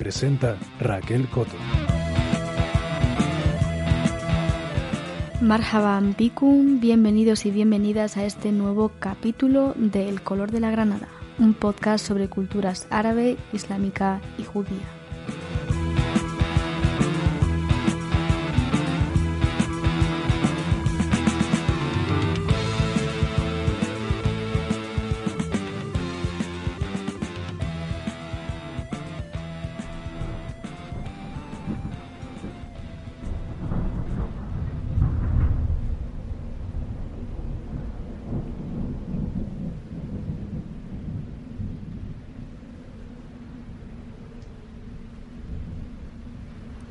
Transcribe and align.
presenta 0.00 0.56
Raquel 0.80 1.28
Coto. 1.28 1.58
Marhaban 5.42 6.14
Bikum, 6.16 6.80
bienvenidos 6.80 7.44
y 7.44 7.50
bienvenidas 7.50 8.16
a 8.16 8.24
este 8.24 8.50
nuevo 8.50 8.92
capítulo 8.98 9.74
de 9.76 10.08
El 10.08 10.22
color 10.22 10.52
de 10.52 10.60
la 10.60 10.70
granada, 10.70 11.08
un 11.38 11.52
podcast 11.52 12.06
sobre 12.06 12.28
culturas 12.28 12.86
árabe, 12.88 13.36
islámica 13.52 14.22
y 14.38 14.44
judía. 14.44 14.99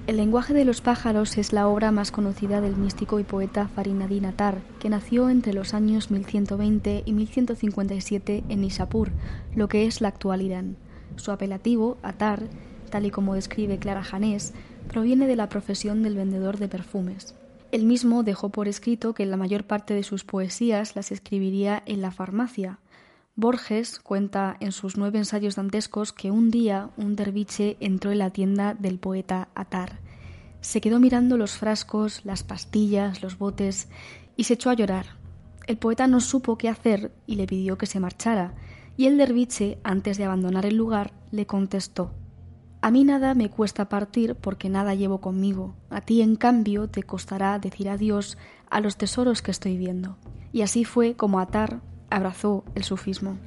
El 0.09 0.17
lenguaje 0.17 0.55
de 0.55 0.65
los 0.65 0.81
pájaros 0.81 1.37
es 1.37 1.53
la 1.53 1.67
obra 1.67 1.91
más 1.91 2.09
conocida 2.09 2.61
del 2.61 2.75
místico 2.75 3.19
y 3.19 3.23
poeta 3.23 3.67
Farinadin 3.67 4.25
Atar, 4.25 4.57
que 4.79 4.89
nació 4.89 5.29
entre 5.29 5.53
los 5.53 5.75
años 5.75 6.09
1120 6.09 7.03
y 7.05 7.13
1157 7.13 8.43
en 8.49 8.61
Nishapur, 8.61 9.11
lo 9.55 9.67
que 9.67 9.85
es 9.85 10.01
la 10.01 10.07
actual 10.07 10.41
Irán. 10.41 10.77
Su 11.15 11.31
apelativo, 11.31 11.99
Atar, 12.01 12.41
tal 12.89 13.05
y 13.05 13.11
como 13.11 13.35
describe 13.35 13.77
Clara 13.77 14.03
Janés, 14.03 14.55
proviene 14.87 15.27
de 15.27 15.35
la 15.35 15.47
profesión 15.47 16.01
del 16.01 16.15
vendedor 16.15 16.57
de 16.57 16.69
perfumes. 16.69 17.35
Él 17.71 17.85
mismo 17.85 18.23
dejó 18.23 18.49
por 18.49 18.67
escrito 18.67 19.13
que 19.13 19.27
la 19.27 19.37
mayor 19.37 19.63
parte 19.65 19.93
de 19.93 20.01
sus 20.01 20.23
poesías 20.23 20.95
las 20.95 21.11
escribiría 21.11 21.83
en 21.85 22.01
la 22.01 22.09
farmacia, 22.09 22.79
Borges 23.39 23.99
cuenta 23.99 24.57
en 24.59 24.73
sus 24.73 24.97
nueve 24.97 25.17
ensayos 25.17 25.55
dantescos 25.55 26.11
que 26.11 26.29
un 26.29 26.51
día 26.51 26.89
un 26.97 27.15
derviche 27.15 27.77
entró 27.79 28.11
en 28.11 28.17
la 28.17 28.31
tienda 28.31 28.73
del 28.73 28.99
poeta 28.99 29.47
Atar. 29.55 30.01
Se 30.61 30.81
quedó 30.81 30.99
mirando 30.99 31.37
los 31.37 31.53
frascos, 31.57 32.25
las 32.25 32.43
pastillas, 32.43 33.21
los 33.21 33.37
botes 33.37 33.87
y 34.35 34.45
se 34.45 34.55
echó 34.55 34.69
a 34.69 34.73
llorar. 34.73 35.05
El 35.67 35.77
poeta 35.77 36.07
no 36.07 36.19
supo 36.19 36.57
qué 36.57 36.69
hacer 36.69 37.11
y 37.27 37.35
le 37.35 37.45
pidió 37.45 37.77
que 37.77 37.85
se 37.85 37.99
marchara, 37.99 38.53
y 38.97 39.05
el 39.05 39.17
derviche, 39.17 39.77
antes 39.83 40.17
de 40.17 40.25
abandonar 40.25 40.65
el 40.65 40.75
lugar, 40.75 41.13
le 41.31 41.45
contestó 41.45 42.11
A 42.81 42.91
mí 42.91 43.03
nada 43.03 43.33
me 43.33 43.49
cuesta 43.49 43.87
partir 43.87 44.35
porque 44.35 44.69
nada 44.69 44.95
llevo 44.95 45.21
conmigo. 45.21 45.75
A 45.89 46.01
ti, 46.01 46.21
en 46.21 46.35
cambio, 46.35 46.89
te 46.89 47.03
costará 47.03 47.59
decir 47.59 47.87
adiós 47.87 48.37
a 48.69 48.81
los 48.81 48.97
tesoros 48.97 49.41
que 49.41 49.51
estoy 49.51 49.77
viendo. 49.77 50.17
Y 50.51 50.63
así 50.63 50.83
fue 50.83 51.15
como 51.15 51.39
Atar 51.39 51.81
abrazó 52.09 52.65
el 52.75 52.83
sufismo. 52.83 53.37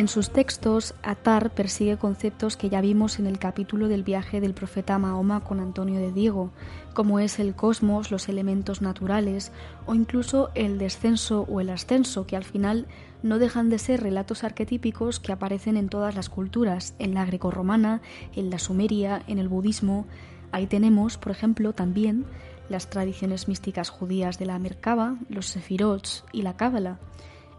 En 0.00 0.08
sus 0.08 0.30
textos, 0.30 0.94
Atar 1.02 1.50
persigue 1.50 1.98
conceptos 1.98 2.56
que 2.56 2.70
ya 2.70 2.80
vimos 2.80 3.18
en 3.18 3.26
el 3.26 3.38
capítulo 3.38 3.86
del 3.86 4.02
viaje 4.02 4.40
del 4.40 4.54
profeta 4.54 4.98
Mahoma 4.98 5.44
con 5.44 5.60
Antonio 5.60 6.00
de 6.00 6.10
Diego, 6.10 6.52
como 6.94 7.20
es 7.20 7.38
el 7.38 7.54
cosmos, 7.54 8.10
los 8.10 8.30
elementos 8.30 8.80
naturales 8.80 9.52
o 9.84 9.94
incluso 9.94 10.52
el 10.54 10.78
descenso 10.78 11.42
o 11.50 11.60
el 11.60 11.68
ascenso, 11.68 12.26
que 12.26 12.34
al 12.34 12.44
final 12.44 12.86
no 13.22 13.38
dejan 13.38 13.68
de 13.68 13.78
ser 13.78 14.02
relatos 14.02 14.42
arquetípicos 14.42 15.20
que 15.20 15.32
aparecen 15.32 15.76
en 15.76 15.90
todas 15.90 16.14
las 16.14 16.30
culturas, 16.30 16.94
en 16.98 17.12
la 17.12 17.26
grecorromana, 17.26 18.00
en 18.34 18.48
la 18.48 18.58
sumeria, 18.58 19.22
en 19.26 19.38
el 19.38 19.48
budismo. 19.48 20.06
Ahí 20.50 20.66
tenemos, 20.66 21.18
por 21.18 21.30
ejemplo, 21.30 21.74
también 21.74 22.24
las 22.70 22.88
tradiciones 22.88 23.48
místicas 23.48 23.90
judías 23.90 24.38
de 24.38 24.46
la 24.46 24.58
Merkaba, 24.58 25.18
los 25.28 25.44
sefirots 25.44 26.24
y 26.32 26.40
la 26.40 26.56
Cábala. 26.56 26.98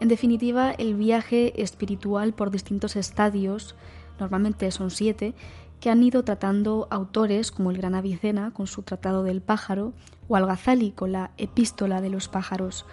En 0.02 0.08
definitiva, 0.08 0.72
el 0.72 0.96
viaje 0.96 1.62
espiritual 1.62 2.34
por 2.34 2.50
distintos 2.50 2.96
estadios, 2.96 3.76
normalmente 4.20 4.72
son 4.72 4.90
siete, 4.90 5.36
que 5.80 5.92
han 5.92 6.02
ido 6.02 6.24
tratando 6.24 6.88
autores 6.90 7.52
como 7.52 7.70
el 7.70 7.78
gran 7.78 7.94
Avicena 7.94 8.50
con 8.50 8.66
su 8.66 8.82
Tratado 8.82 9.22
del 9.22 9.44
Pájaro 9.44 9.94
o 10.28 10.36
Al-Ghazali 10.36 10.92
con 10.94 11.12
la 11.12 11.30
Epístola 11.38 12.02
de 12.02 12.10
los 12.10 12.30
Pájaros. 12.30 12.88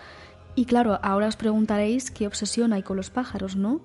Y 0.55 0.67
claro, 0.67 1.01
ahora 1.03 1.29
os 1.29 1.37
preguntaréis 1.37 2.11
qué 2.11 2.27
obsesión 2.27 2.75
hay 2.75 2.83
con 2.83 2.99
los 2.99 3.09
pájaros, 3.09 3.57
¿no? 3.57 3.81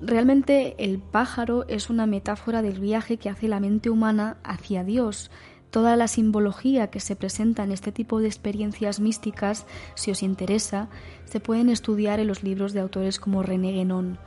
Realmente 0.00 0.74
el 0.82 0.98
pájaro 0.98 1.66
es 1.68 1.90
una 1.90 2.06
metáfora 2.06 2.62
del 2.62 2.80
viaje 2.80 3.18
que 3.18 3.28
hace 3.28 3.48
la 3.48 3.60
mente 3.60 3.90
humana 3.90 4.38
hacia 4.44 4.82
Dios, 4.82 5.30
toda 5.72 5.96
la 5.96 6.06
simbología 6.06 6.88
que 6.88 7.00
se 7.00 7.16
presenta 7.16 7.64
en 7.64 7.72
este 7.72 7.92
tipo 7.92 8.20
de 8.20 8.28
experiencias 8.28 9.00
místicas, 9.00 9.66
si 9.94 10.10
os 10.10 10.22
interesa, 10.22 10.90
se 11.24 11.40
pueden 11.40 11.70
estudiar 11.70 12.20
en 12.20 12.28
los 12.28 12.44
libros 12.44 12.74
de 12.74 12.80
autores 12.80 13.18
como 13.18 13.42
René 13.42 13.72
Guénon. 13.72 14.18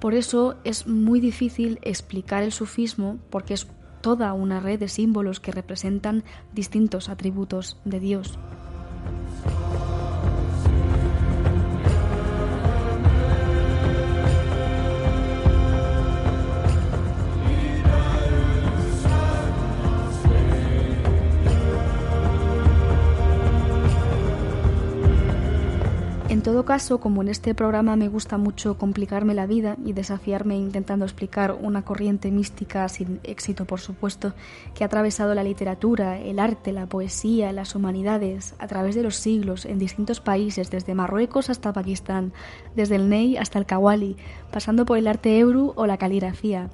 Por 0.00 0.14
eso 0.14 0.56
es 0.64 0.86
muy 0.86 1.20
difícil 1.20 1.78
explicar 1.82 2.42
el 2.42 2.52
sufismo 2.52 3.18
porque 3.28 3.52
es 3.52 3.68
toda 4.00 4.32
una 4.32 4.60
red 4.60 4.80
de 4.80 4.88
símbolos 4.88 5.40
que 5.40 5.52
representan 5.52 6.24
distintos 6.54 7.10
atributos 7.10 7.78
de 7.84 8.00
Dios. 8.00 8.38
Todo 26.44 26.66
caso, 26.66 27.00
como 27.00 27.22
en 27.22 27.28
este 27.28 27.54
programa 27.54 27.96
me 27.96 28.08
gusta 28.08 28.36
mucho 28.36 28.76
complicarme 28.76 29.32
la 29.32 29.46
vida 29.46 29.78
y 29.82 29.94
desafiarme 29.94 30.58
intentando 30.58 31.06
explicar 31.06 31.56
una 31.58 31.86
corriente 31.86 32.30
mística 32.30 32.86
sin 32.90 33.18
éxito, 33.24 33.64
por 33.64 33.80
supuesto, 33.80 34.34
que 34.74 34.84
ha 34.84 34.88
atravesado 34.88 35.34
la 35.34 35.42
literatura, 35.42 36.18
el 36.18 36.38
arte, 36.38 36.72
la 36.72 36.84
poesía, 36.84 37.50
las 37.52 37.74
humanidades, 37.74 38.54
a 38.58 38.66
través 38.66 38.94
de 38.94 39.02
los 39.02 39.16
siglos, 39.16 39.64
en 39.64 39.78
distintos 39.78 40.20
países, 40.20 40.70
desde 40.70 40.94
Marruecos 40.94 41.48
hasta 41.48 41.72
Pakistán, 41.72 42.34
desde 42.76 42.96
el 42.96 43.08
Ney 43.08 43.38
hasta 43.38 43.58
el 43.58 43.64
Kawali, 43.64 44.18
pasando 44.52 44.84
por 44.84 44.98
el 44.98 45.06
arte 45.06 45.38
Ebru 45.38 45.72
o 45.76 45.86
la 45.86 45.96
caligrafía. 45.96 46.68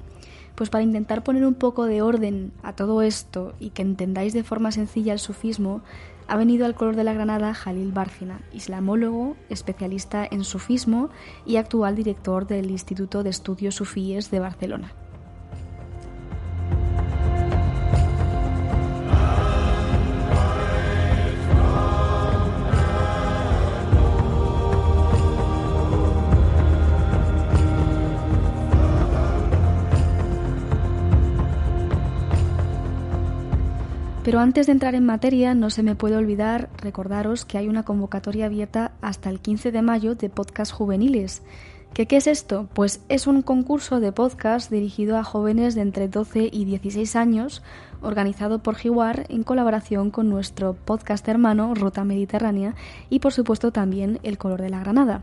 Pues 0.55 0.69
para 0.69 0.83
intentar 0.83 1.23
poner 1.23 1.45
un 1.45 1.55
poco 1.55 1.85
de 1.85 2.01
orden 2.01 2.51
a 2.61 2.73
todo 2.73 3.01
esto 3.01 3.53
y 3.57 3.69
que 3.69 3.83
entendáis 3.83 4.33
de 4.33 4.43
forma 4.43 4.73
sencilla 4.73 5.13
el 5.13 5.19
sufismo, 5.19 5.81
ha 6.27 6.37
venido 6.37 6.65
al 6.65 6.75
color 6.75 6.95
de 6.95 7.03
la 7.03 7.13
Granada 7.13 7.53
Jalil 7.53 7.91
Bárcena, 7.91 8.41
islamólogo, 8.53 9.35
especialista 9.49 10.27
en 10.29 10.43
sufismo 10.43 11.09
y 11.45 11.57
actual 11.57 11.95
director 11.95 12.47
del 12.47 12.71
Instituto 12.71 13.23
de 13.23 13.29
Estudios 13.29 13.75
Sufíes 13.75 14.31
de 14.31 14.39
Barcelona. 14.39 14.93
Pero 34.23 34.39
antes 34.39 34.67
de 34.67 34.73
entrar 34.73 34.93
en 34.93 35.03
materia, 35.03 35.55
no 35.55 35.71
se 35.71 35.81
me 35.81 35.95
puede 35.95 36.15
olvidar 36.15 36.69
recordaros 36.77 37.43
que 37.43 37.57
hay 37.57 37.67
una 37.67 37.83
convocatoria 37.83 38.45
abierta 38.45 38.91
hasta 39.01 39.31
el 39.31 39.39
15 39.39 39.71
de 39.71 39.81
mayo 39.81 40.13
de 40.13 40.29
podcast 40.29 40.71
juveniles. 40.71 41.41
¿Qué, 41.95 42.05
¿Qué 42.05 42.17
es 42.17 42.27
esto? 42.27 42.69
Pues 42.75 43.01
es 43.09 43.25
un 43.25 43.41
concurso 43.41 43.99
de 43.99 44.11
podcast 44.11 44.69
dirigido 44.69 45.17
a 45.17 45.23
jóvenes 45.23 45.73
de 45.73 45.81
entre 45.81 46.07
12 46.07 46.49
y 46.51 46.65
16 46.65 47.15
años, 47.15 47.63
organizado 48.03 48.59
por 48.59 48.75
Jiwar 48.75 49.25
en 49.29 49.41
colaboración 49.41 50.11
con 50.11 50.29
nuestro 50.29 50.73
podcast 50.73 51.27
hermano 51.27 51.73
Ruta 51.73 52.03
Mediterránea 52.03 52.75
y 53.09 53.19
por 53.19 53.33
supuesto 53.33 53.71
también 53.71 54.19
El 54.21 54.37
Color 54.37 54.61
de 54.61 54.69
la 54.69 54.81
Granada. 54.81 55.21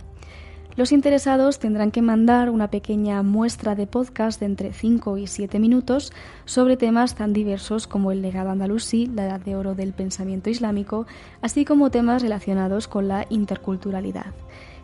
Los 0.78 0.92
interesados 0.92 1.58
tendrán 1.58 1.90
que 1.90 2.02
mandar 2.02 2.50
una 2.50 2.70
pequeña 2.70 3.25
muestra 3.25 3.75
de 3.75 3.88
podcast 3.88 4.38
de 4.38 4.46
entre 4.46 4.72
5 4.72 5.19
y 5.19 5.26
7 5.26 5.58
minutos 5.58 6.12
sobre 6.44 6.76
temas 6.76 7.16
tan 7.16 7.32
diversos 7.32 7.88
como 7.88 8.12
el 8.12 8.22
legado 8.22 8.50
andalusí, 8.50 9.06
la 9.06 9.26
edad 9.26 9.40
de 9.40 9.56
oro 9.56 9.75
del 9.75 9.92
pensamiento 9.92 10.50
islámico, 10.50 11.08
así 11.42 11.64
como 11.64 11.90
temas 11.90 12.22
relacionados 12.22 12.86
con 12.86 13.08
la 13.08 13.26
interculturalidad. 13.28 14.26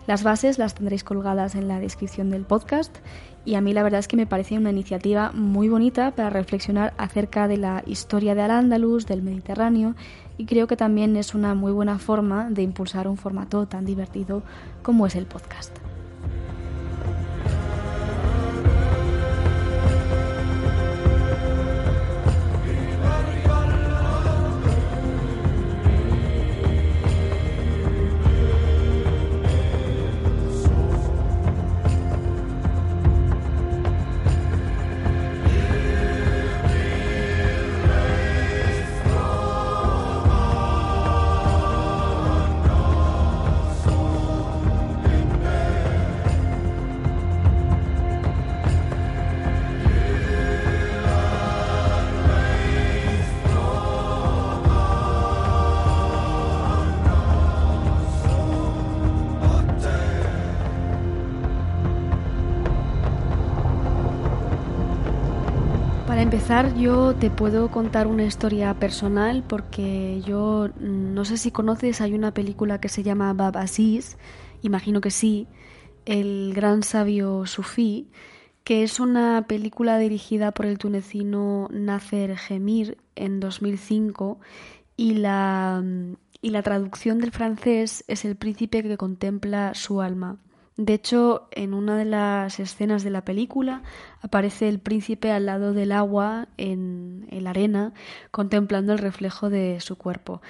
Las 0.08 0.24
bases 0.24 0.58
las 0.58 0.74
tendréis 0.74 1.04
colgadas 1.04 1.54
en 1.54 1.68
la 1.68 1.78
descripción 1.78 2.28
del 2.28 2.42
podcast 2.42 2.92
y 3.44 3.54
a 3.54 3.60
mí 3.60 3.72
la 3.72 3.84
verdad 3.84 4.00
es 4.00 4.08
que 4.08 4.16
me 4.16 4.26
parece 4.26 4.58
una 4.58 4.70
iniciativa 4.70 5.30
muy 5.32 5.68
bonita 5.68 6.10
para 6.10 6.28
reflexionar 6.28 6.92
acerca 6.98 7.46
de 7.46 7.58
la 7.58 7.84
historia 7.86 8.34
de 8.34 8.42
Al-Ándalus, 8.42 9.06
del 9.06 9.22
Mediterráneo 9.22 9.94
y 10.36 10.46
creo 10.46 10.66
que 10.66 10.76
también 10.76 11.16
es 11.16 11.34
una 11.34 11.54
muy 11.54 11.72
buena 11.72 11.98
forma 11.98 12.50
de 12.50 12.62
impulsar 12.62 13.08
un 13.08 13.16
formato 13.16 13.66
tan 13.66 13.84
divertido 13.84 14.42
como 14.82 15.06
es 15.06 15.14
el 15.14 15.26
podcast. 15.26 15.76
Empezar 66.34 66.74
yo 66.74 67.14
te 67.14 67.30
puedo 67.30 67.70
contar 67.70 68.08
una 68.08 68.24
historia 68.24 68.74
personal 68.74 69.44
porque 69.46 70.20
yo 70.26 70.68
no 70.80 71.24
sé 71.24 71.36
si 71.36 71.52
conoces, 71.52 72.00
hay 72.00 72.12
una 72.12 72.34
película 72.34 72.80
que 72.80 72.88
se 72.88 73.04
llama 73.04 73.32
Bab 73.34 73.56
Aziz, 73.56 74.16
imagino 74.60 75.00
que 75.00 75.12
sí, 75.12 75.46
El 76.06 76.52
gran 76.52 76.82
sabio 76.82 77.46
sufí, 77.46 78.08
que 78.64 78.82
es 78.82 78.98
una 78.98 79.46
película 79.46 79.96
dirigida 79.96 80.50
por 80.50 80.66
el 80.66 80.76
tunecino 80.76 81.68
Nasser 81.70 82.36
Gemir 82.36 82.98
en 83.14 83.38
2005 83.38 84.40
y 84.96 85.14
la, 85.14 85.84
y 86.42 86.50
la 86.50 86.62
traducción 86.62 87.20
del 87.20 87.30
francés 87.30 88.04
es 88.08 88.24
El 88.24 88.34
príncipe 88.34 88.82
que 88.82 88.96
contempla 88.96 89.72
su 89.74 90.02
alma. 90.02 90.38
De 90.76 90.94
hecho, 90.94 91.48
en 91.52 91.72
una 91.72 91.96
de 91.96 92.04
las 92.04 92.58
escenas 92.58 93.04
de 93.04 93.10
la 93.10 93.24
película 93.24 93.82
aparece 94.22 94.68
el 94.68 94.80
príncipe 94.80 95.30
al 95.30 95.46
lado 95.46 95.72
del 95.72 95.92
agua 95.92 96.48
en, 96.56 97.28
la 97.30 97.50
arena, 97.50 97.92
contemplando 98.32 98.92
el 98.92 98.98
reflejo 98.98 99.50
de 99.50 99.80
su 99.80 99.96
cuerpo. 99.96 100.42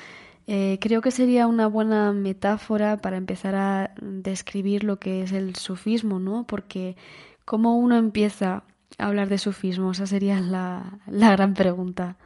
Eh, 0.46 0.78
creo 0.80 1.02
que 1.02 1.10
sería 1.10 1.46
una 1.46 1.66
buena 1.66 2.12
metáfora 2.12 2.98
para 2.98 3.18
empezar 3.18 3.54
a 3.54 3.94
describir 4.00 4.84
lo 4.84 4.98
que 4.98 5.22
es 5.22 5.32
el 5.32 5.56
sufismo, 5.56 6.18
¿no? 6.18 6.46
Porque 6.46 6.96
cómo 7.44 7.76
uno 7.76 7.96
empieza 7.96 8.64
a 8.98 9.06
hablar 9.06 9.28
de 9.28 9.38
sufismo, 9.38 9.92
esa 9.92 10.06
sería 10.06 10.40
la 10.40 11.00
gran 11.06 11.52
pregunta. 11.54 12.16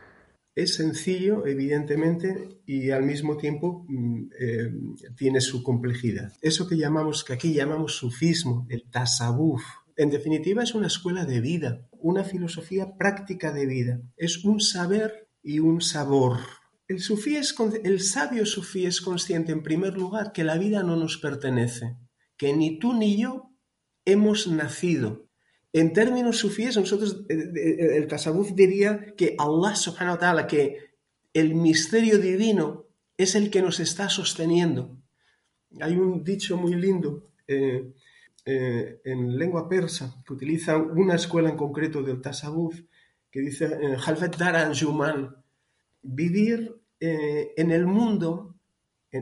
Es 0.58 0.74
sencillo, 0.74 1.46
evidentemente, 1.46 2.60
y 2.66 2.90
al 2.90 3.04
mismo 3.04 3.36
tiempo 3.36 3.86
mm, 3.86 4.22
eh, 4.40 4.72
tiene 5.16 5.40
su 5.40 5.62
complejidad. 5.62 6.32
Eso 6.42 6.66
que 6.66 6.76
llamamos, 6.76 7.22
que 7.22 7.34
aquí 7.34 7.54
llamamos 7.54 7.94
sufismo, 7.94 8.66
el 8.68 8.90
tasawuf, 8.90 9.62
en 9.96 10.10
definitiva 10.10 10.64
es 10.64 10.74
una 10.74 10.88
escuela 10.88 11.24
de 11.24 11.40
vida, 11.40 11.88
una 11.92 12.24
filosofía 12.24 12.96
práctica 12.96 13.52
de 13.52 13.66
vida. 13.66 14.02
Es 14.16 14.44
un 14.44 14.58
saber 14.58 15.28
y 15.44 15.60
un 15.60 15.80
sabor. 15.80 16.40
El, 16.88 16.98
sufí 16.98 17.36
es, 17.36 17.54
el 17.84 18.00
sabio 18.00 18.44
sufí 18.44 18.84
es 18.84 19.00
consciente, 19.00 19.52
en 19.52 19.62
primer 19.62 19.96
lugar, 19.96 20.32
que 20.32 20.42
la 20.42 20.58
vida 20.58 20.82
no 20.82 20.96
nos 20.96 21.18
pertenece, 21.18 21.96
que 22.36 22.52
ni 22.52 22.80
tú 22.80 22.94
ni 22.94 23.16
yo 23.16 23.52
hemos 24.04 24.48
nacido, 24.48 25.27
en 25.80 25.92
términos 25.92 26.38
sufíes, 26.38 26.76
nosotros, 26.76 27.24
eh, 27.28 27.52
eh, 27.54 27.96
el 27.96 28.06
tasawuf 28.06 28.52
diría 28.52 29.14
que 29.16 29.36
Allah 29.38 29.76
subhanahu 29.76 30.14
wa 30.14 30.18
ta'ala, 30.18 30.46
que 30.46 30.94
el 31.32 31.54
misterio 31.54 32.18
divino 32.18 32.86
es 33.16 33.34
el 33.34 33.50
que 33.50 33.62
nos 33.62 33.78
está 33.80 34.08
sosteniendo. 34.08 34.98
Hay 35.80 35.96
un 35.96 36.24
dicho 36.24 36.56
muy 36.56 36.74
lindo 36.74 37.30
eh, 37.46 37.92
en 38.44 39.38
lengua 39.38 39.68
persa 39.68 40.22
que 40.26 40.32
utiliza 40.32 40.78
una 40.78 41.16
escuela 41.16 41.50
en 41.50 41.56
concreto 41.56 42.02
del 42.02 42.22
tasawuf 42.22 42.80
que 43.30 43.40
dice 43.40 43.68
Daran 44.38 44.74
Juman, 44.74 45.36
vivir 46.00 46.80
en 46.98 47.70
el 47.70 47.86
mundo, 47.86 48.56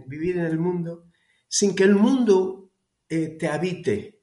vivir 0.06 0.38
en 0.38 0.44
el 0.44 0.58
mundo 0.58 1.06
sin 1.48 1.74
que 1.74 1.82
el 1.82 1.96
mundo 1.96 2.70
te 3.08 3.48
habite, 3.48 4.15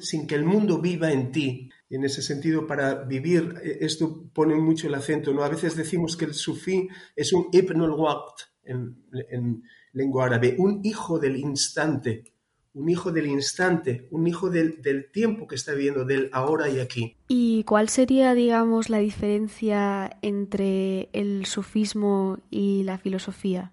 sin 0.00 0.26
que 0.26 0.34
el 0.34 0.44
mundo 0.44 0.80
viva 0.80 1.12
en 1.12 1.32
ti. 1.32 1.70
En 1.90 2.04
ese 2.04 2.22
sentido, 2.22 2.66
para 2.66 3.04
vivir, 3.04 3.54
eh, 3.62 3.78
esto 3.80 4.30
pone 4.32 4.54
mucho 4.54 4.86
el 4.86 4.94
acento, 4.94 5.32
¿no? 5.32 5.42
A 5.42 5.48
veces 5.48 5.76
decimos 5.76 6.16
que 6.16 6.24
el 6.24 6.34
sufí 6.34 6.88
es 7.16 7.32
un 7.32 7.48
ibn 7.52 7.82
al-waqt 7.82 8.40
en, 8.64 9.62
lengua 9.92 10.24
árabe, 10.26 10.54
un 10.58 10.80
hijo 10.84 11.18
del 11.18 11.36
instante, 11.36 12.24
un 12.72 12.88
hijo 12.88 13.12
del 13.12 13.26
instante, 13.26 14.08
un 14.10 14.26
hijo 14.26 14.48
del, 14.48 14.80
del, 14.80 15.10
tiempo 15.12 15.46
que 15.46 15.56
está 15.56 15.72
viviendo, 15.72 16.06
del 16.06 16.30
ahora 16.32 16.70
y 16.70 16.80
aquí. 16.80 17.18
¿Y 17.28 17.64
cuál 17.64 17.90
sería, 17.90 18.32
digamos, 18.32 18.88
la 18.88 18.98
diferencia 18.98 20.18
entre 20.22 21.10
el 21.12 21.44
sufismo 21.44 22.38
y 22.50 22.84
la 22.84 22.96
filosofía? 22.96 23.72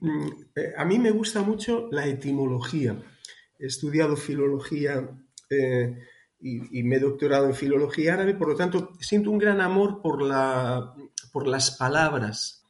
Mm, 0.00 0.26
eh, 0.54 0.72
a 0.76 0.84
mí 0.84 1.00
me 1.00 1.10
gusta 1.10 1.42
mucho 1.42 1.88
la 1.90 2.06
etimología 2.06 2.96
he 3.60 3.66
estudiado 3.66 4.16
filología 4.16 5.08
eh, 5.50 5.98
y, 6.40 6.82
me 6.82 6.96
he 6.96 7.00
doctorado 7.00 7.46
en 7.46 7.54
filología 7.54 8.14
árabe, 8.14 8.34
por 8.34 8.48
lo 8.48 8.56
tanto 8.56 8.92
siento 9.00 9.30
un 9.30 9.38
gran 9.38 9.60
amor 9.60 10.00
por, 10.00 10.22
la, 10.22 10.94
por 11.32 11.46
las 11.46 11.72
palabras 11.72 12.60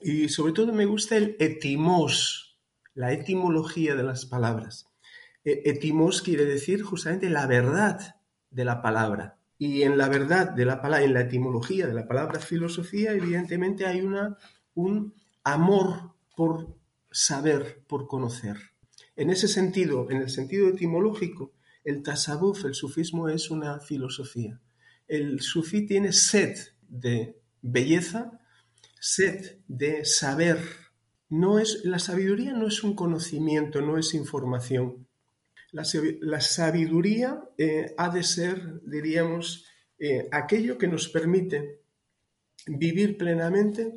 y 0.00 0.28
sobre 0.28 0.52
todo 0.52 0.72
me 0.72 0.84
gusta 0.84 1.16
el 1.16 1.36
etimos. 1.38 2.58
la 2.94 3.12
etimología 3.12 3.96
de 3.96 4.04
las 4.04 4.26
palabras. 4.26 4.86
E, 5.44 5.62
etimos 5.64 6.22
quiere 6.22 6.44
decir 6.44 6.82
justamente 6.82 7.28
la 7.28 7.46
verdad 7.46 8.16
de 8.50 8.64
la 8.64 8.82
palabra. 8.82 9.38
Y 9.58 9.82
en 9.82 9.98
la 9.98 10.08
verdad 10.08 10.50
de 10.50 10.64
la 10.64 10.80
palabra, 10.80 11.04
en 11.04 11.14
la 11.14 11.22
etimología 11.22 11.86
de 11.86 11.94
la 11.94 12.06
palabra 12.06 12.38
filosofía, 12.38 13.12
evidentemente 13.12 13.86
hay 13.86 14.02
una, 14.02 14.36
un 14.74 15.14
amor 15.42 16.12
por 16.36 16.76
saber, 17.10 17.82
por 17.88 18.06
conocer. 18.06 18.73
En 19.16 19.30
ese 19.30 19.48
sentido, 19.48 20.10
en 20.10 20.22
el 20.22 20.30
sentido 20.30 20.68
etimológico, 20.68 21.52
el 21.84 22.02
tasawuf, 22.02 22.64
el 22.64 22.74
sufismo, 22.74 23.28
es 23.28 23.50
una 23.50 23.78
filosofía. 23.78 24.60
El 25.06 25.40
sufí 25.40 25.86
tiene 25.86 26.12
sed 26.12 26.56
de 26.88 27.38
belleza, 27.60 28.40
sed 28.98 29.58
de 29.68 30.04
saber. 30.04 30.58
No 31.28 31.58
es, 31.58 31.84
la 31.84 31.98
sabiduría 31.98 32.52
no 32.54 32.66
es 32.66 32.82
un 32.82 32.94
conocimiento, 32.94 33.82
no 33.82 33.98
es 33.98 34.14
información. 34.14 35.06
La, 35.72 36.40
sabiduría 36.40 37.42
eh, 37.58 37.94
ha 37.98 38.08
de 38.08 38.22
ser, 38.22 38.80
diríamos, 38.84 39.66
eh, 39.98 40.28
aquello 40.30 40.78
que 40.78 40.86
nos 40.86 41.08
permite 41.08 41.80
vivir 42.66 43.18
plenamente 43.18 43.92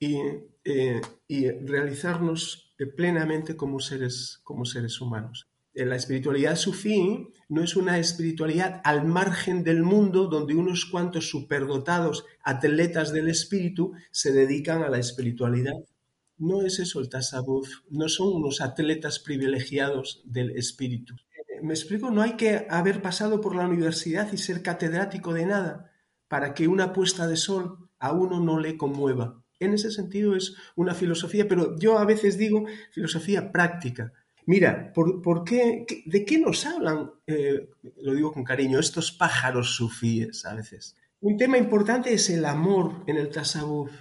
y, 0.00 0.18
eh, 0.64 1.00
y 1.28 1.48
realizarnos 1.48 2.71
plenamente 2.86 3.56
como 3.56 3.80
seres, 3.80 4.40
como 4.44 4.64
seres 4.64 5.00
humanos. 5.00 5.48
La 5.74 5.96
espiritualidad 5.96 6.56
sufí 6.56 7.28
no 7.48 7.62
es 7.62 7.76
una 7.76 7.98
espiritualidad 7.98 8.82
al 8.84 9.06
margen 9.06 9.64
del 9.64 9.82
mundo 9.82 10.26
donde 10.26 10.54
unos 10.54 10.84
cuantos 10.84 11.30
superdotados 11.30 12.26
atletas 12.42 13.10
del 13.12 13.28
espíritu 13.28 13.92
se 14.10 14.32
dedican 14.32 14.82
a 14.82 14.90
la 14.90 14.98
espiritualidad. 14.98 15.72
No 16.36 16.62
es 16.62 16.78
eso 16.78 17.00
el 17.00 17.08
tasawuf, 17.08 17.68
no 17.88 18.08
son 18.08 18.34
unos 18.34 18.60
atletas 18.60 19.18
privilegiados 19.18 20.22
del 20.24 20.50
espíritu. 20.56 21.14
Me 21.62 21.72
explico, 21.72 22.10
no 22.10 22.20
hay 22.20 22.36
que 22.36 22.66
haber 22.68 23.00
pasado 23.00 23.40
por 23.40 23.54
la 23.54 23.66
universidad 23.66 24.30
y 24.32 24.36
ser 24.36 24.62
catedrático 24.62 25.32
de 25.32 25.46
nada 25.46 25.92
para 26.28 26.52
que 26.52 26.68
una 26.68 26.92
puesta 26.92 27.26
de 27.26 27.36
sol 27.36 27.88
a 27.98 28.12
uno 28.12 28.40
no 28.40 28.58
le 28.58 28.76
conmueva. 28.76 29.41
En 29.64 29.74
ese 29.74 29.90
sentido 29.90 30.34
es 30.36 30.54
una 30.76 30.94
filosofía, 30.94 31.46
pero 31.48 31.78
yo 31.78 31.98
a 31.98 32.04
veces 32.04 32.38
digo 32.38 32.66
filosofía 32.90 33.52
práctica. 33.52 34.12
Mira, 34.44 34.92
¿por, 34.92 35.44
qué, 35.44 35.86
¿de 36.04 36.24
qué 36.24 36.38
nos 36.38 36.66
hablan, 36.66 37.12
eh, 37.26 37.70
lo 38.02 38.14
digo 38.14 38.32
con 38.32 38.42
cariño, 38.42 38.80
estos 38.80 39.12
pájaros 39.12 39.76
sufíes 39.76 40.44
a 40.44 40.54
veces? 40.54 40.96
Un 41.20 41.36
tema 41.36 41.58
importante 41.58 42.12
es 42.12 42.28
el 42.30 42.44
amor 42.44 43.04
en 43.06 43.16
el 43.16 43.30
tasawuf 43.30 43.92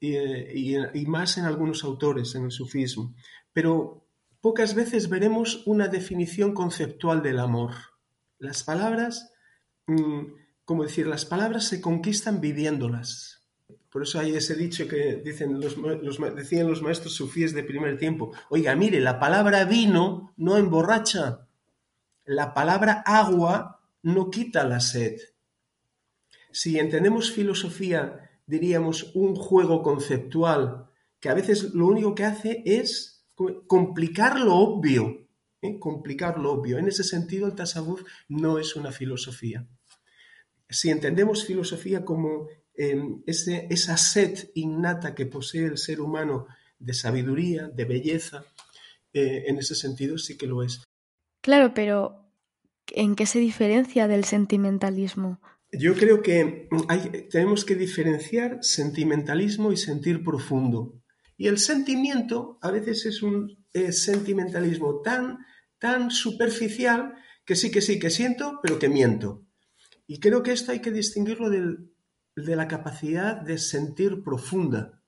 y, 0.00 1.06
más 1.06 1.38
en 1.38 1.46
algunos 1.46 1.84
autores, 1.84 2.34
en 2.34 2.44
el 2.44 2.50
sufismo. 2.50 3.14
Pero 3.54 4.06
pocas 4.42 4.74
veces 4.74 5.08
veremos 5.08 5.66
una 5.66 5.88
definición 5.88 6.52
conceptual 6.52 7.22
del 7.22 7.38
amor. 7.38 7.72
Las 8.38 8.64
palabras, 8.64 9.32
mm, 9.86 10.24
como 10.66 10.82
decir, 10.82 11.06
las 11.06 11.24
palabras 11.24 11.64
se 11.64 11.80
conquistan 11.80 12.42
viviéndolas. 12.42 13.37
Por 13.90 14.02
eso 14.02 14.20
hay 14.20 14.34
ese 14.34 14.54
dicho 14.54 14.86
que 14.86 15.16
dicen 15.16 15.60
los, 15.60 15.76
decían 16.36 16.68
los 16.68 16.82
maestros 16.82 17.14
sufíes 17.14 17.54
de 17.54 17.62
primer 17.62 17.96
tiempo. 17.98 18.32
Oiga, 18.50 18.74
mire, 18.76 19.00
la 19.00 19.18
palabra 19.18 19.64
vino 19.64 20.34
no 20.36 20.56
emborracha. 20.58 21.48
La 22.24 22.52
palabra 22.52 23.02
agua 23.06 23.80
no 24.02 24.30
quita 24.30 24.64
la 24.64 24.80
sed. 24.80 25.18
Si 26.50 26.78
entendemos 26.78 27.32
filosofía, 27.32 28.30
diríamos 28.46 29.14
un 29.14 29.34
juego 29.34 29.82
conceptual 29.82 30.88
que 31.20 31.28
a 31.30 31.34
veces 31.34 31.74
lo 31.74 31.86
único 31.86 32.14
que 32.14 32.24
hace 32.24 32.62
es 32.66 33.24
complicar 33.66 34.38
lo 34.38 34.54
obvio. 34.56 35.26
¿eh? 35.62 35.78
Complicar 35.78 36.38
lo 36.38 36.52
obvio. 36.52 36.78
En 36.78 36.88
ese 36.88 37.04
sentido, 37.04 37.46
el 37.46 37.54
tasawuf 37.54 38.02
no 38.28 38.58
es 38.58 38.76
una 38.76 38.92
filosofía. 38.92 39.66
Si 40.68 40.90
entendemos 40.90 41.46
filosofía 41.46 42.04
como 42.04 42.48
ese, 43.26 43.66
esa 43.70 43.96
sed 43.96 44.50
innata 44.54 45.14
que 45.14 45.26
posee 45.26 45.66
el 45.66 45.78
ser 45.78 46.00
humano 46.00 46.46
de 46.78 46.94
sabiduría, 46.94 47.68
de 47.68 47.84
belleza, 47.84 48.44
eh, 49.12 49.44
en 49.48 49.58
ese 49.58 49.74
sentido 49.74 50.16
sí 50.16 50.36
que 50.36 50.46
lo 50.46 50.62
es. 50.62 50.84
Claro, 51.40 51.74
pero 51.74 52.30
¿en 52.88 53.16
qué 53.16 53.26
se 53.26 53.40
diferencia 53.40 54.06
del 54.06 54.24
sentimentalismo? 54.24 55.40
Yo 55.72 55.94
creo 55.94 56.22
que 56.22 56.68
tenemos 57.30 57.64
que 57.64 57.74
diferenciar 57.74 58.58
sentimentalismo 58.62 59.72
y 59.72 59.76
sentir 59.76 60.22
profundo. 60.22 61.02
Y 61.36 61.48
el 61.48 61.58
sentimiento 61.58 62.58
a 62.62 62.70
veces 62.70 63.06
es 63.06 63.22
un 63.22 63.66
sentimentalismo 63.90 65.02
tan, 65.02 65.38
tan 65.78 66.10
superficial 66.10 67.14
que 67.44 67.54
sí, 67.54 67.70
que 67.70 67.80
sí, 67.80 67.98
que 67.98 68.10
siento, 68.10 68.60
pero 68.62 68.78
que 68.78 68.88
miento. 68.88 69.44
Y 70.06 70.20
creo 70.20 70.42
que 70.42 70.52
esto 70.52 70.72
hay 70.72 70.80
que 70.80 70.90
distinguirlo 70.90 71.50
del 71.50 71.92
de 72.44 72.56
la 72.56 72.68
capacidad 72.68 73.36
de 73.36 73.58
sentir 73.58 74.22
profunda, 74.22 75.02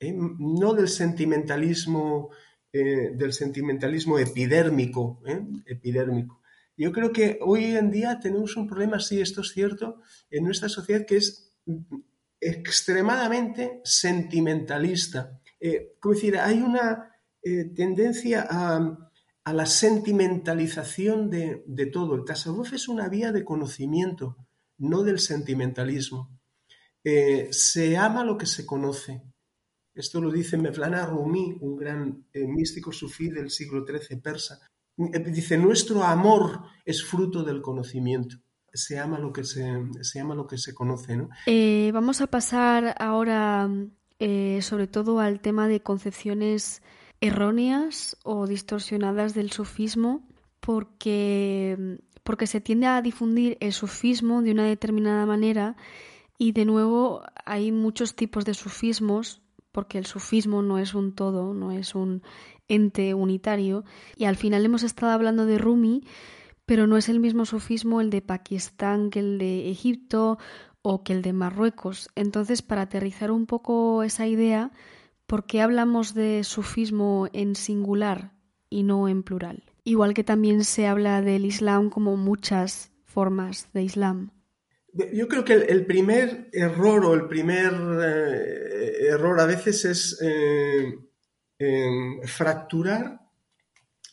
¿eh? 0.00 0.14
no 0.14 0.74
del 0.74 0.88
sentimentalismo, 0.88 2.30
eh, 2.72 3.12
del 3.14 3.32
sentimentalismo 3.32 4.18
epidérmico, 4.18 5.22
¿eh? 5.26 5.40
epidérmico. 5.66 6.42
Yo 6.76 6.92
creo 6.92 7.12
que 7.12 7.38
hoy 7.42 7.64
en 7.76 7.90
día 7.90 8.20
tenemos 8.20 8.56
un 8.56 8.66
problema, 8.66 9.00
sí, 9.00 9.20
esto 9.20 9.40
es 9.40 9.48
cierto, 9.48 10.00
en 10.30 10.44
nuestra 10.44 10.68
sociedad 10.68 11.04
que 11.06 11.16
es 11.16 11.52
extremadamente 12.40 13.80
sentimentalista. 13.84 15.40
como 15.98 16.14
decir, 16.14 16.38
hay 16.38 16.60
una 16.60 17.10
tendencia 17.74 18.46
a, 18.48 19.52
la 19.52 19.66
sentimentalización 19.66 21.30
de, 21.30 21.86
todo. 21.92 22.14
El 22.14 22.24
tasawwuf 22.24 22.74
es 22.74 22.86
una 22.86 23.08
vía 23.08 23.32
de 23.32 23.44
conocimiento, 23.44 24.36
no 24.76 25.02
del 25.02 25.18
sentimentalismo. 25.18 26.37
Eh, 27.10 27.48
se 27.52 27.96
ama 27.96 28.22
lo 28.22 28.36
que 28.36 28.44
se 28.44 28.66
conoce. 28.66 29.22
Esto 29.94 30.20
lo 30.20 30.30
dice 30.30 30.58
Mevlana 30.58 31.06
Rumi, 31.06 31.56
un 31.62 31.74
gran 31.74 32.26
eh, 32.34 32.46
místico 32.46 32.92
sufí 32.92 33.30
del 33.30 33.48
siglo 33.50 33.86
XIII 33.86 34.20
persa. 34.20 34.60
Eh, 34.98 35.18
dice, 35.30 35.56
nuestro 35.56 36.04
amor 36.04 36.64
es 36.84 37.02
fruto 37.02 37.42
del 37.42 37.62
conocimiento. 37.62 38.36
Se 38.74 38.98
ama 38.98 39.18
lo 39.18 39.32
que 39.32 39.42
se, 39.42 39.64
se 40.02 40.20
ama 40.20 40.34
lo 40.34 40.46
que 40.46 40.58
se 40.58 40.74
conoce. 40.74 41.16
¿no? 41.16 41.30
vamos 41.94 42.20
a 42.20 42.26
pasar 42.26 42.94
ahora 42.98 43.70
sobre 44.60 44.86
todo 44.86 45.20
al 45.20 45.40
tema 45.40 45.66
de 45.66 45.80
concepciones 45.80 46.82
erróneas 47.22 48.18
o 48.22 48.46
distorsionadas 48.46 49.32
del 49.32 49.50
sufismo, 49.50 50.28
porque, 50.60 51.98
porque 52.22 52.46
se 52.46 52.60
tiende 52.60 52.86
a 52.86 53.00
difundir 53.00 53.56
el 53.60 53.72
sufismo 53.72 54.42
de 54.42 54.52
una 54.52 54.66
determinada 54.66 55.24
manera 55.24 55.76
y 56.38 56.52
de 56.52 56.64
nuevo 56.64 57.22
hay 57.44 57.72
muchos 57.72 58.14
tipos 58.14 58.44
de 58.44 58.54
sufismos, 58.54 59.42
porque 59.72 59.98
el 59.98 60.06
sufismo 60.06 60.62
no 60.62 60.78
es 60.78 60.94
un 60.94 61.14
todo, 61.14 61.52
no 61.52 61.72
es 61.72 61.94
un 61.94 62.22
ente 62.68 63.12
unitario. 63.14 63.84
Y 64.16 64.24
al 64.24 64.36
final 64.36 64.64
hemos 64.64 64.84
estado 64.84 65.12
hablando 65.12 65.46
de 65.46 65.58
Rumi, 65.58 66.04
pero 66.64 66.86
no 66.86 66.96
es 66.96 67.08
el 67.08 67.18
mismo 67.18 67.44
sufismo 67.44 68.00
el 68.00 68.10
de 68.10 68.22
Pakistán 68.22 69.10
que 69.10 69.18
el 69.18 69.38
de 69.38 69.70
Egipto 69.70 70.38
o 70.82 71.02
que 71.02 71.12
el 71.12 71.22
de 71.22 71.32
Marruecos. 71.32 72.08
Entonces, 72.14 72.62
para 72.62 72.82
aterrizar 72.82 73.30
un 73.30 73.46
poco 73.46 74.02
esa 74.04 74.26
idea, 74.26 74.70
¿por 75.26 75.44
qué 75.44 75.60
hablamos 75.60 76.14
de 76.14 76.44
sufismo 76.44 77.28
en 77.32 77.56
singular 77.56 78.32
y 78.70 78.84
no 78.84 79.08
en 79.08 79.22
plural? 79.22 79.64
Igual 79.82 80.14
que 80.14 80.24
también 80.24 80.64
se 80.64 80.86
habla 80.86 81.20
del 81.20 81.46
Islam 81.46 81.90
como 81.90 82.16
muchas 82.16 82.92
formas 83.04 83.72
de 83.72 83.82
Islam. 83.82 84.30
Yo 84.92 85.28
creo 85.28 85.44
que 85.44 85.52
el, 85.52 85.86
primer 85.86 86.48
error 86.52 87.04
o 87.04 87.14
el 87.14 87.28
primer 87.28 87.72
eh, 88.02 89.08
error 89.08 89.38
a 89.38 89.46
veces 89.46 89.84
es 89.84 90.18
eh, 90.22 90.94
fracturar 92.24 93.20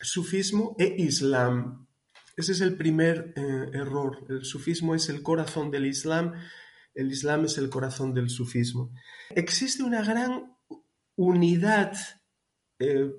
sufismo 0.02 0.76
e 0.78 0.96
islam. 0.98 1.88
Ese 2.36 2.52
es 2.52 2.62
el 2.62 2.76
primer 2.76 3.34
eh, 3.38 3.70
error. 3.74 4.26
El 4.30 4.44
sufismo 4.44 4.94
es 4.94 5.08
el 5.08 5.24
corazón 5.24 5.72
del 5.72 5.86
islam, 5.86 6.34
el 6.94 7.12
islam 7.12 7.46
es 7.46 7.58
el 7.58 7.70
corazón 7.70 8.14
del 8.14 8.30
sufismo. 8.30 8.92
Existe 9.30 9.84
una 9.84 10.04
gran 10.04 10.58
unidad, 11.16 11.94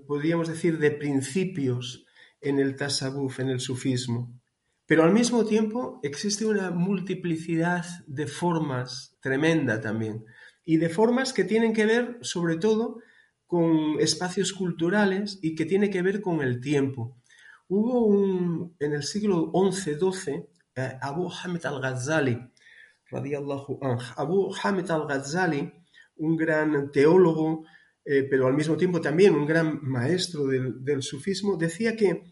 podríamos 0.06 0.48
decir, 0.48 0.78
de 0.78 0.90
principios 0.90 2.04
en 2.42 2.58
el 2.58 2.76
tasawuf, 2.76 3.40
en 3.40 3.48
el 3.48 3.60
sufismo. 3.60 4.38
Pero 4.86 5.02
al 5.02 5.12
mismo 5.12 5.44
tiempo 5.44 6.00
existe 6.02 6.46
una 6.46 6.70
multiplicidad 6.70 7.84
de 8.06 8.26
formas 8.26 9.16
tremenda 9.20 9.80
también. 9.80 10.24
Y 10.64 10.78
de 10.78 10.88
formas 10.88 11.32
que 11.32 11.44
tienen 11.44 11.72
que 11.72 11.86
ver 11.86 12.18
sobre 12.22 12.56
todo 12.56 13.00
con 13.46 14.00
espacios 14.00 14.52
culturales 14.52 15.38
y 15.42 15.54
que 15.54 15.64
tiene 15.64 15.90
que 15.90 16.02
ver 16.02 16.20
con 16.20 16.40
el 16.40 16.60
tiempo. 16.60 17.16
Hubo 17.68 18.06
un, 18.06 18.76
en 18.78 18.92
el 18.92 19.02
siglo 19.02 19.52
XI-XII, 19.52 20.46
eh, 20.76 20.98
Abu 21.00 21.30
Hamid 21.30 21.64
al-Ghazali, 21.66 22.38
Abu 24.16 24.54
Hamid 24.62 24.90
al-Ghazali, 24.90 25.72
un 26.16 26.36
gran 26.36 26.90
teólogo 26.90 27.64
pero 28.30 28.46
al 28.46 28.54
mismo 28.54 28.76
tiempo 28.76 29.00
también 29.00 29.34
un 29.34 29.46
gran 29.46 29.80
maestro 29.82 30.46
del, 30.46 31.02
sufismo, 31.02 31.56
decía 31.56 31.96
que 31.96 32.22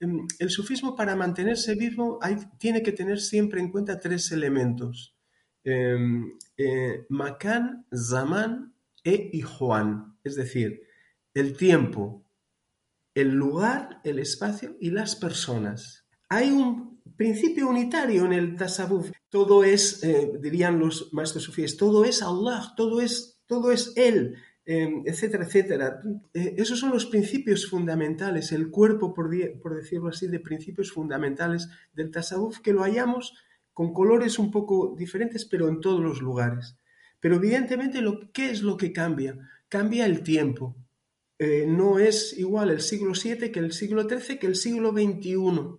el 0.00 0.50
sufismo 0.50 0.94
para 0.94 1.16
mantenerse 1.16 1.74
vivo 1.74 2.18
tiene 2.58 2.82
que 2.82 2.92
tener 2.92 3.20
siempre 3.20 3.60
en 3.60 3.70
cuenta 3.70 3.98
tres 3.98 4.30
elementos. 4.32 5.16
Em, 5.64 6.32
Makan, 7.08 7.86
Zaman 7.92 8.74
e 9.04 9.40
Juan, 9.42 10.18
es 10.22 10.36
decir, 10.36 10.82
el 11.34 11.56
tiempo, 11.56 12.24
el 13.14 13.30
lugar, 13.30 14.00
el 14.04 14.18
espacio 14.18 14.76
y 14.80 14.90
las 14.90 15.16
personas. 15.16 16.06
Hay 16.28 16.50
un 16.50 17.00
principio 17.16 17.68
unitario 17.68 18.26
en 18.26 18.32
el 18.32 18.56
tasawuf. 18.56 19.10
Todo 19.28 19.64
es, 19.64 20.02
eh, 20.02 20.32
dirían 20.40 20.78
los 20.78 21.12
maestros 21.12 21.44
sufíes, 21.44 21.76
todo 21.76 22.04
es 22.04 22.22
Allah, 22.22 22.74
todo 22.76 23.00
es, 23.00 23.42
todo 23.46 23.70
es 23.70 23.92
Él, 23.96 24.36
em, 24.66 25.02
etcétera, 25.06 25.44
etcétera. 25.44 26.02
Eh, 26.34 26.56
esos 26.58 26.78
son 26.78 26.90
los 26.90 27.06
principios 27.06 27.66
fundamentales, 27.70 28.52
el 28.52 28.70
cuerpo, 28.70 29.14
por, 29.14 29.30
por, 29.62 29.74
decirlo 29.76 30.08
así, 30.08 30.26
de 30.26 30.40
principios 30.40 30.92
fundamentales 30.92 31.68
del 31.94 32.10
tasawuf, 32.10 32.58
que 32.60 32.72
lo 32.72 32.82
hallamos 32.82 33.32
con 33.72 33.94
colores 33.94 34.38
un 34.38 34.50
poco 34.50 34.94
diferentes, 34.98 35.44
pero 35.44 35.68
en 35.68 35.80
todos 35.80 36.00
los 36.00 36.20
lugares. 36.20 36.76
Pero 37.20 37.36
evidentemente, 37.36 38.02
lo, 38.02 38.32
¿qué 38.32 38.50
es 38.50 38.62
lo 38.62 38.76
que 38.76 38.92
cambia? 38.92 39.38
Cambia 39.68 40.04
el 40.06 40.22
tiempo. 40.22 40.76
Eh, 41.38 41.66
no 41.68 41.98
es 41.98 42.36
igual 42.38 42.70
el 42.70 42.80
siglo 42.80 43.12
VII 43.12 43.52
que 43.52 43.60
el 43.60 43.72
siglo 43.72 44.08
XIII 44.08 44.38
que 44.38 44.46
el 44.46 44.56
siglo 44.56 44.92
XXI. 44.92 45.78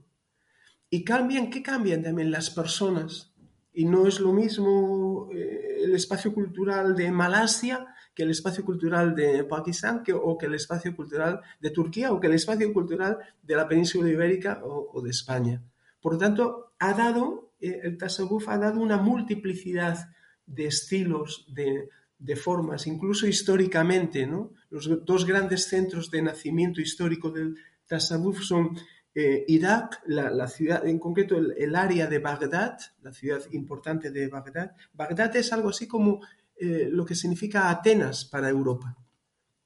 Y 0.90 1.04
cambian, 1.04 1.50
¿qué 1.50 1.62
cambian 1.62 2.04
también 2.04 2.32
las 2.32 2.50
personas? 2.50 3.34
Y 3.74 3.86
no 3.86 4.08
es 4.08 4.20
lo 4.20 4.32
mismo 4.32 5.30
eh, 5.34 5.80
el 5.84 5.96
espacio 5.96 6.34
cultural 6.34 6.96
de 6.96 7.12
Malasia 7.12 7.86
que 8.18 8.24
el 8.24 8.32
espacio 8.32 8.66
cultural 8.66 9.14
de 9.14 9.44
Pakistán 9.44 10.02
o 10.12 10.38
que 10.40 10.48
el 10.48 10.56
espacio 10.56 10.96
cultural 10.96 11.40
de 11.60 11.70
Turquía 11.70 12.12
o 12.12 12.20
que 12.20 12.26
el 12.26 12.34
espacio 12.34 12.74
cultural 12.74 13.20
de 13.44 13.56
la 13.56 13.68
península 13.68 14.10
ibérica 14.10 14.60
o, 14.64 15.00
de 15.04 15.12
España. 15.12 15.62
Por 16.02 16.14
lo 16.14 16.18
tanto, 16.18 16.74
ha 16.80 16.94
dado, 16.96 17.54
eh, 17.62 17.80
el 17.84 17.96
Tasawuf 17.96 18.50
ha 18.50 18.58
dado 18.58 18.82
una 18.82 18.98
multiplicidad 18.98 20.10
de 20.48 20.66
estilos, 20.66 21.46
de, 21.54 21.90
de 22.18 22.36
formas, 22.36 22.88
incluso 22.88 23.28
históricamente, 23.28 24.26
¿no? 24.26 24.52
Los 24.72 25.06
dos 25.06 25.24
grandes 25.24 25.66
centros 25.66 26.10
de 26.10 26.24
nacimiento 26.24 26.82
histórico 26.82 27.30
del 27.30 27.56
tasawuf 27.86 28.42
son 28.42 28.76
eh, 29.20 29.46
Irak, 29.48 30.02
la, 30.06 30.48
ciudad, 30.48 30.86
en 30.86 31.00
concreto 31.00 31.38
el, 31.38 31.76
área 31.76 32.06
de 32.06 32.20
Bagdad, 32.20 32.78
la 33.02 33.12
ciudad 33.12 33.42
importante 33.52 34.12
de 34.12 34.28
Bagdad. 34.28 34.76
Bagdad 34.94 35.36
es 35.36 35.52
algo 35.54 35.70
así 35.70 35.88
como 35.88 36.22
eh, 36.60 36.88
lo 36.92 37.06
que 37.06 37.16
significa 37.16 37.70
Atenas 37.70 38.26
para 38.26 38.50
Europa. 38.50 38.98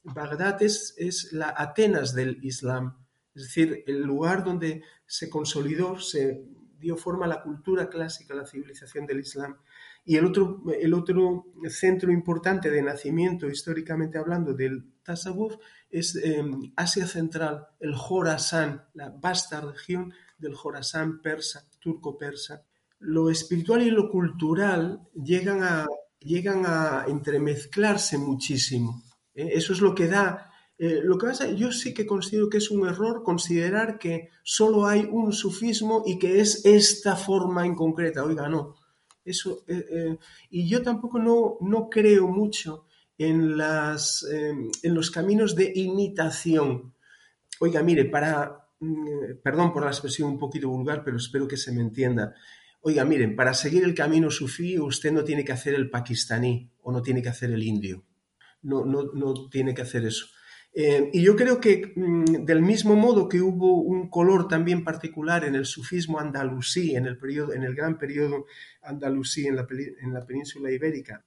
Bagdad 0.03 0.61
es, 0.63 0.93
es 0.97 1.31
la 1.31 1.53
Atenas 1.55 2.13
del 2.13 2.39
Islam, 2.43 2.97
es 3.33 3.43
decir, 3.43 3.83
el 3.87 4.01
lugar 4.01 4.43
donde 4.43 4.83
se 5.05 5.29
consolidó, 5.29 5.99
se 5.99 6.43
dio 6.77 6.97
forma 6.97 7.25
a 7.25 7.29
la 7.29 7.41
cultura 7.41 7.89
clásica, 7.89 8.33
la 8.33 8.45
civilización 8.45 9.05
del 9.05 9.19
Islam. 9.19 9.57
Y 10.03 10.17
el 10.17 10.25
otro, 10.25 10.63
el 10.79 10.93
otro 10.93 11.45
centro 11.69 12.11
importante 12.11 12.71
de 12.71 12.81
nacimiento, 12.81 13.47
históricamente 13.47 14.17
hablando, 14.17 14.53
del 14.53 14.91
Tasawuf 15.03 15.55
es 15.89 16.15
em, 16.15 16.73
Asia 16.75 17.05
Central, 17.05 17.67
el 17.79 17.93
Jorasán, 17.93 18.83
la 18.95 19.09
vasta 19.09 19.61
región 19.61 20.11
del 20.39 20.55
Jorasán 20.55 21.21
persa, 21.21 21.67
turco-persa. 21.79 22.63
Lo 22.99 23.29
espiritual 23.29 23.83
y 23.83 23.91
lo 23.91 24.09
cultural 24.09 25.07
llegan 25.13 25.63
a, 25.63 25.85
llegan 26.21 26.65
a 26.65 27.05
entremezclarse 27.07 28.17
muchísimo. 28.17 29.03
¿eh? 29.33 29.49
Eso 29.53 29.73
es 29.73 29.81
lo 29.81 29.93
que 29.93 30.07
da 30.07 30.47
eh, 30.77 30.99
lo 31.03 31.15
que 31.15 31.27
pasa, 31.27 31.47
yo 31.51 31.71
sí 31.71 31.93
que 31.93 32.07
considero 32.07 32.49
que 32.49 32.57
es 32.57 32.71
un 32.71 32.87
error 32.87 33.21
considerar 33.21 33.99
que 33.99 34.29
solo 34.41 34.87
hay 34.87 35.07
un 35.11 35.31
sufismo 35.31 36.01
y 36.07 36.17
que 36.17 36.39
es 36.39 36.65
esta 36.65 37.15
forma 37.15 37.67
en 37.67 37.75
concreta. 37.75 38.23
Oiga, 38.23 38.49
no. 38.49 38.73
Eso, 39.23 39.63
eh, 39.67 40.17
y 40.49 40.67
yo 40.67 40.81
tampoco 40.81 41.19
no, 41.19 41.57
no 41.61 41.87
creo 41.87 42.27
mucho 42.27 42.87
en, 43.15 43.55
las, 43.55 44.25
en 44.27 44.95
los 44.95 45.11
caminos 45.11 45.55
de 45.55 45.71
imitación. 45.75 46.95
Oiga, 47.59 47.83
mire, 47.83 48.05
para, 48.05 48.67
mm, 48.79 49.35
perdón 49.43 49.71
por 49.71 49.83
la 49.83 49.91
expresión 49.91 50.31
un 50.31 50.39
poquito 50.39 50.67
vulgar, 50.67 51.03
pero 51.03 51.17
espero 51.17 51.47
que 51.47 51.57
se 51.57 51.71
me 51.71 51.81
entienda. 51.81 52.33
Oiga, 52.81 53.05
miren, 53.05 53.35
para 53.35 53.53
seguir 53.53 53.83
el 53.83 53.93
camino 53.93 54.31
sufí 54.31 54.79
usted 54.79 55.11
no 55.11 55.23
tiene 55.23 55.45
que 55.45 55.51
hacer 55.51 55.75
el 55.75 55.89
pakistaní 55.89 56.71
o 56.81 56.91
no 56.91 57.01
tiene 57.01 57.21
que 57.21 57.29
hacer 57.29 57.51
el 57.51 57.63
indio. 57.63 58.03
No, 58.63 58.85
no, 58.85 59.11
no 59.13 59.49
tiene 59.49 59.73
que 59.73 59.83
hacer 59.83 60.05
eso. 60.05 60.25
Eh, 60.73 61.09
y 61.11 61.21
yo 61.21 61.35
creo 61.35 61.59
que 61.59 61.93
mm, 61.95 62.45
del 62.45 62.61
mismo 62.61 62.95
modo 62.95 63.27
que 63.27 63.41
hubo 63.41 63.81
un 63.81 64.09
color 64.09 64.47
también 64.47 64.83
particular 64.83 65.43
en 65.43 65.55
el 65.55 65.65
sufismo 65.65 66.19
andalusí, 66.19 66.95
en 66.95 67.05
el, 67.05 67.17
periodo, 67.17 67.53
en 67.53 67.63
el 67.63 67.75
gran 67.75 67.97
periodo 67.97 68.45
andalusí 68.81 69.47
en 69.47 69.57
la, 69.57 69.67
en 70.01 70.13
la 70.13 70.25
península 70.25 70.71
ibérica, 70.71 71.25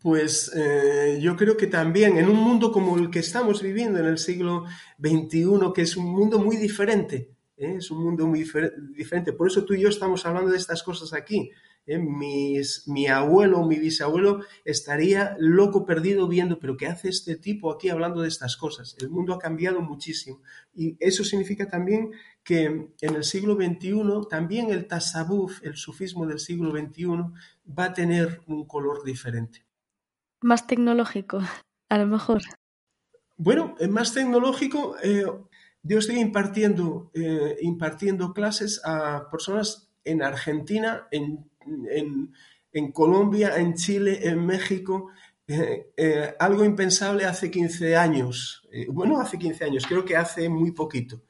pues 0.00 0.52
eh, 0.54 1.18
yo 1.20 1.36
creo 1.36 1.56
que 1.56 1.66
también 1.66 2.16
en 2.16 2.28
un 2.28 2.36
mundo 2.36 2.70
como 2.70 2.96
el 2.96 3.10
que 3.10 3.18
estamos 3.18 3.62
viviendo 3.62 3.98
en 3.98 4.06
el 4.06 4.18
siglo 4.18 4.64
XXI, 5.00 5.72
que 5.74 5.82
es 5.82 5.96
un 5.96 6.06
mundo 6.06 6.38
muy 6.38 6.56
diferente, 6.56 7.30
¿eh? 7.62 7.76
es 7.78 7.90
un 7.90 8.02
mundo 8.02 8.26
muy 8.26 8.44
diferente, 8.94 9.32
por 9.32 9.48
eso 9.48 9.64
tú 9.64 9.74
y 9.74 9.80
yo 9.80 9.88
estamos 9.88 10.26
hablando 10.26 10.50
de 10.50 10.58
estas 10.58 10.82
cosas 10.82 11.12
aquí, 11.12 11.50
¿eh? 11.86 11.98
mi 11.98 13.06
abuelo 13.06 13.60
o 13.60 13.66
mi 13.66 13.76
bisabuelo 13.76 14.40
estaría 14.64 15.36
loco 15.38 15.84
perdido 15.84 16.28
viendo, 16.28 16.58
pero 16.58 16.76
¿qué 16.76 16.86
hace 16.86 17.08
este 17.08 17.36
tipo 17.36 17.72
aquí 17.72 17.88
hablando 17.88 18.22
de 18.22 18.28
estas 18.28 18.56
cosas? 18.56 18.96
El 19.00 19.10
mundo 19.10 19.34
ha 19.34 19.38
cambiado 19.38 19.80
muchísimo. 19.80 20.40
Y 20.74 20.96
eso 21.00 21.24
significa 21.24 21.68
también 21.68 22.12
que 22.42 22.64
en 22.64 23.14
el 23.14 23.24
siglo 23.24 23.54
XXI 23.56 24.28
también 24.28 24.70
el 24.70 24.86
tasabuf, 24.86 25.62
el 25.64 25.76
sufismo 25.76 26.26
del 26.26 26.38
siglo 26.38 26.70
XXI, 26.70 27.06
va 27.78 27.84
a 27.84 27.92
tener 27.92 28.42
un 28.46 28.66
color 28.66 29.04
diferente. 29.04 29.64
Más 30.40 30.66
tecnológico, 30.66 31.40
a 31.88 31.98
lo 31.98 32.06
mejor. 32.06 32.42
Bueno, 33.36 33.76
más 33.88 34.12
tecnológico. 34.12 34.96
Eh, 35.02 35.24
yo 35.82 35.98
estoy 35.98 36.20
impartiendo, 36.20 37.10
eh, 37.14 37.56
impartiendo 37.60 38.32
clases 38.32 38.80
a 38.84 39.28
personas 39.30 39.90
en 40.04 40.22
Argentina, 40.22 41.08
en 41.10 41.50
en, 42.72 42.92
Colombia, 42.92 43.56
en 43.56 43.74
Chile, 43.74 44.20
en 44.22 44.44
México, 44.44 45.10
eh, 45.46 45.92
eh, 45.96 46.34
algo 46.38 46.64
impensable 46.64 47.24
hace 47.24 47.50
15 47.50 47.96
años. 47.96 48.68
Bueno, 48.88 49.20
hace 49.20 49.38
15 49.38 49.64
años, 49.64 49.86
creo 49.86 50.04
que 50.04 50.16
hace 50.16 50.48
muy 50.48 50.72
poquito. 50.72 51.22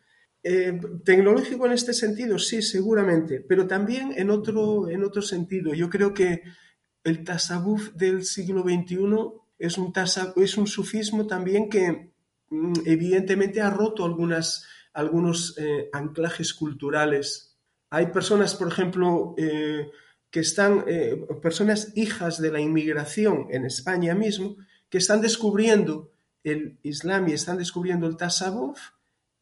tecnológico 1.04 1.66
en 1.66 1.72
este 1.72 1.92
sentido, 1.92 2.38
sí, 2.38 2.62
seguramente, 2.62 3.40
pero 3.40 3.66
también 3.66 4.12
en 4.16 4.30
otro, 4.30 4.88
en 4.88 5.04
otro 5.04 5.22
sentido. 5.22 5.74
Yo 5.74 5.88
creo 5.88 6.14
que 6.14 6.42
el 7.04 7.24
tasabuf 7.24 7.92
del 7.94 8.24
siglo 8.24 8.62
XXI 8.62 8.96
es 9.58 9.78
un, 9.78 9.92
es 10.36 10.56
un 10.56 10.66
sufismo 10.66 11.26
también 11.26 11.68
que 11.68 12.11
evidentemente 12.84 13.60
ha 13.60 13.70
roto 13.70 14.04
algunas, 14.04 14.66
algunos 14.92 15.56
anclajes 15.92 16.54
culturales. 16.54 17.56
Hay 17.90 18.06
personas, 18.06 18.54
por 18.54 18.68
ejemplo, 18.68 19.34
que 20.32 20.40
están, 20.40 20.84
eh, 20.88 21.26
personas 21.42 21.92
hijas 21.94 22.40
de 22.40 22.50
la 22.50 22.58
inmigración 22.58 23.48
en 23.50 23.66
España 23.66 24.14
mismo, 24.14 24.56
que 24.88 24.96
están 24.96 25.20
descubriendo 25.20 26.10
el 26.42 26.78
Islam 26.82 27.28
y 27.28 27.34
están 27.34 27.58
descubriendo 27.58 28.06
el 28.06 28.16
Tasawuf 28.16 28.80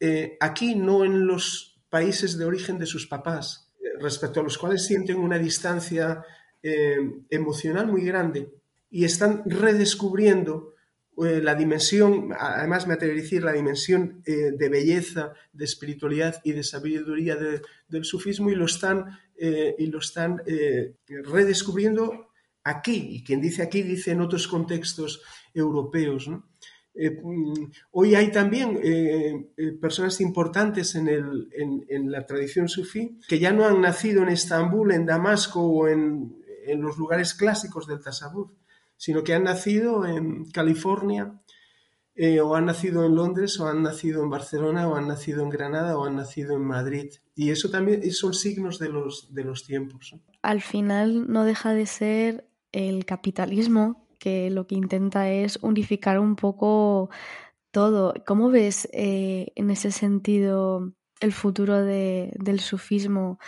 eh, 0.01 0.37
aquí, 0.41 0.75
no 0.75 1.05
en 1.05 1.25
los 1.25 1.79
países 1.89 2.37
de 2.37 2.43
origen 2.43 2.77
de 2.77 2.85
sus 2.85 3.07
papás, 3.07 3.71
eh, 3.79 3.97
respecto 4.01 4.41
a 4.41 4.43
los 4.43 4.57
cuales 4.57 4.85
sienten 4.85 5.17
una 5.17 5.39
distancia 5.39 6.23
emocional 6.63 7.87
muy 7.87 8.03
grande 8.03 8.53
y 8.91 9.03
están 9.03 9.41
redescubriendo 9.47 10.75
la 11.21 11.55
dimensión, 11.55 12.29
además 12.37 12.87
me 12.87 12.95
atrevería 12.95 13.21
a 13.21 13.23
decir, 13.23 13.43
la 13.43 13.53
dimensión 13.53 14.23
de 14.25 14.69
belleza, 14.69 15.33
de 15.53 15.65
espiritualidad 15.65 16.41
y 16.43 16.53
de 16.53 16.63
sabiduría 16.63 17.35
del 17.35 18.05
sufismo 18.05 18.49
y 18.49 18.55
lo 18.55 18.65
están 18.65 19.19
eh, 19.43 19.75
y 19.79 19.87
lo 19.87 19.97
están 19.97 20.43
eh, 20.45 20.97
redescubriendo 21.07 22.27
aquí. 22.63 23.07
Y 23.09 23.23
quien 23.23 23.41
dice 23.41 23.63
aquí 23.63 23.81
dice 23.81 24.11
en 24.11 24.21
otros 24.21 24.47
contextos 24.47 25.23
europeos. 25.51 26.29
Eh, 26.93 27.09
mm, 27.09 27.71
hoy 27.89 28.13
hay 28.13 28.31
también 28.31 28.79
personas 29.81 30.21
importantes 30.21 30.93
en, 30.93 32.11
la 32.11 32.23
tradición 32.27 32.69
sufí 32.69 33.17
que 33.27 33.39
ya 33.39 33.51
no 33.51 33.65
han 33.65 33.81
nacido 33.81 34.21
en 34.21 34.29
Estambul, 34.29 34.91
en 34.91 35.07
Damasco 35.07 35.59
o 35.59 35.87
en, 35.87 36.37
los 36.77 36.99
lugares 36.99 37.33
clásicos 37.33 37.87
del 37.87 37.99
tasawuf, 37.99 38.51
sino 39.01 39.23
que 39.23 39.33
han 39.33 39.45
nacido 39.45 40.05
en 40.05 40.45
California, 40.51 41.41
eh, 42.13 42.39
o 42.39 42.53
han 42.53 42.67
nacido 42.67 43.03
en 43.03 43.15
Londres, 43.15 43.59
o 43.59 43.67
han 43.67 43.81
nacido 43.81 44.21
en 44.21 44.29
Barcelona, 44.29 44.87
o 44.87 44.95
han 44.95 45.07
nacido 45.07 45.41
en 45.41 45.49
Granada, 45.49 45.97
o 45.97 46.05
han 46.05 46.17
nacido 46.17 46.55
en 46.55 46.61
Madrid. 46.61 47.09
Y 47.33 47.49
eso 47.49 47.71
también 47.71 48.03
son 48.11 48.35
signos 48.35 48.77
de 48.77 48.89
los, 48.89 49.33
de 49.33 49.43
los 49.43 49.65
tiempos. 49.65 50.15
Al 50.43 50.61
final 50.61 51.31
no 51.31 51.45
deja 51.45 51.73
de 51.73 51.87
ser 51.87 52.47
el 52.71 53.05
capitalismo 53.05 54.07
que 54.19 54.51
lo 54.51 54.67
que 54.67 54.75
intenta 54.75 55.31
es 55.31 55.57
unificar 55.63 56.19
un 56.19 56.35
poco 56.35 57.09
todo. 57.71 58.13
¿Cómo 58.27 58.51
ves 58.51 58.87
eh, 58.93 59.51
en 59.55 59.71
ese 59.71 59.89
sentido 59.89 60.93
el 61.21 61.33
futuro 61.33 61.83
de, 61.83 62.33
del 62.37 62.59
sufismo 62.59 63.39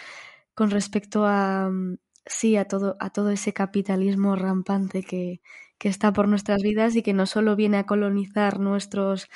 con 0.56 0.72
respecto 0.72 1.28
a, 1.28 1.70
mm, 1.70 1.98
sí, 2.26 2.56
a 2.58 2.66
todo, 2.66 2.96
a 3.00 3.10
todo 3.12 3.30
ese 3.32 3.54
capitalismo 3.54 4.36
rampante 4.36 5.04
que, 5.04 5.42
que 5.78 5.90
está 5.90 6.14
por 6.14 6.28
nuestras 6.28 6.62
vidas 6.62 6.96
y 6.96 7.04
que 7.04 7.14
no 7.14 7.26
solo 7.26 7.56
viene 7.56 7.78
a 7.78 7.86
colonizar 7.86 8.60
nuestros 8.60 9.28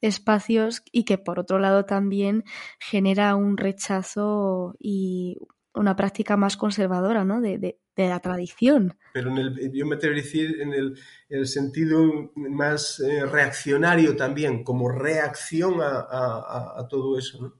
espacios 0.00 0.82
y 0.92 1.04
que 1.04 1.18
por 1.18 1.40
otro 1.40 1.58
lado 1.58 1.84
también 1.84 2.44
genera 2.78 3.34
un 3.34 3.56
rechazo 3.56 4.76
y 4.78 5.38
una 5.74 5.96
práctica 5.96 6.36
más 6.36 6.56
conservadora 6.56 7.24
¿no? 7.24 7.40
de, 7.40 7.58
de, 7.58 7.78
la 7.96 8.20
tradición. 8.20 8.96
Pero 9.12 9.30
en 9.30 9.38
el, 9.38 9.72
yo 9.72 9.84
me 9.84 9.96
atrevo 9.96 10.14
a 10.14 10.16
decir 10.18 10.60
en 10.60 10.72
el, 10.72 10.96
el 11.28 11.46
sentido 11.48 12.30
más 12.36 13.00
eh, 13.00 13.26
reaccionario 13.26 14.14
también, 14.14 14.62
como 14.62 14.88
reacción 14.88 15.80
a, 15.80 16.06
a, 16.08 16.80
a 16.80 16.88
todo 16.88 17.18
eso. 17.18 17.42
¿no? 17.42 17.54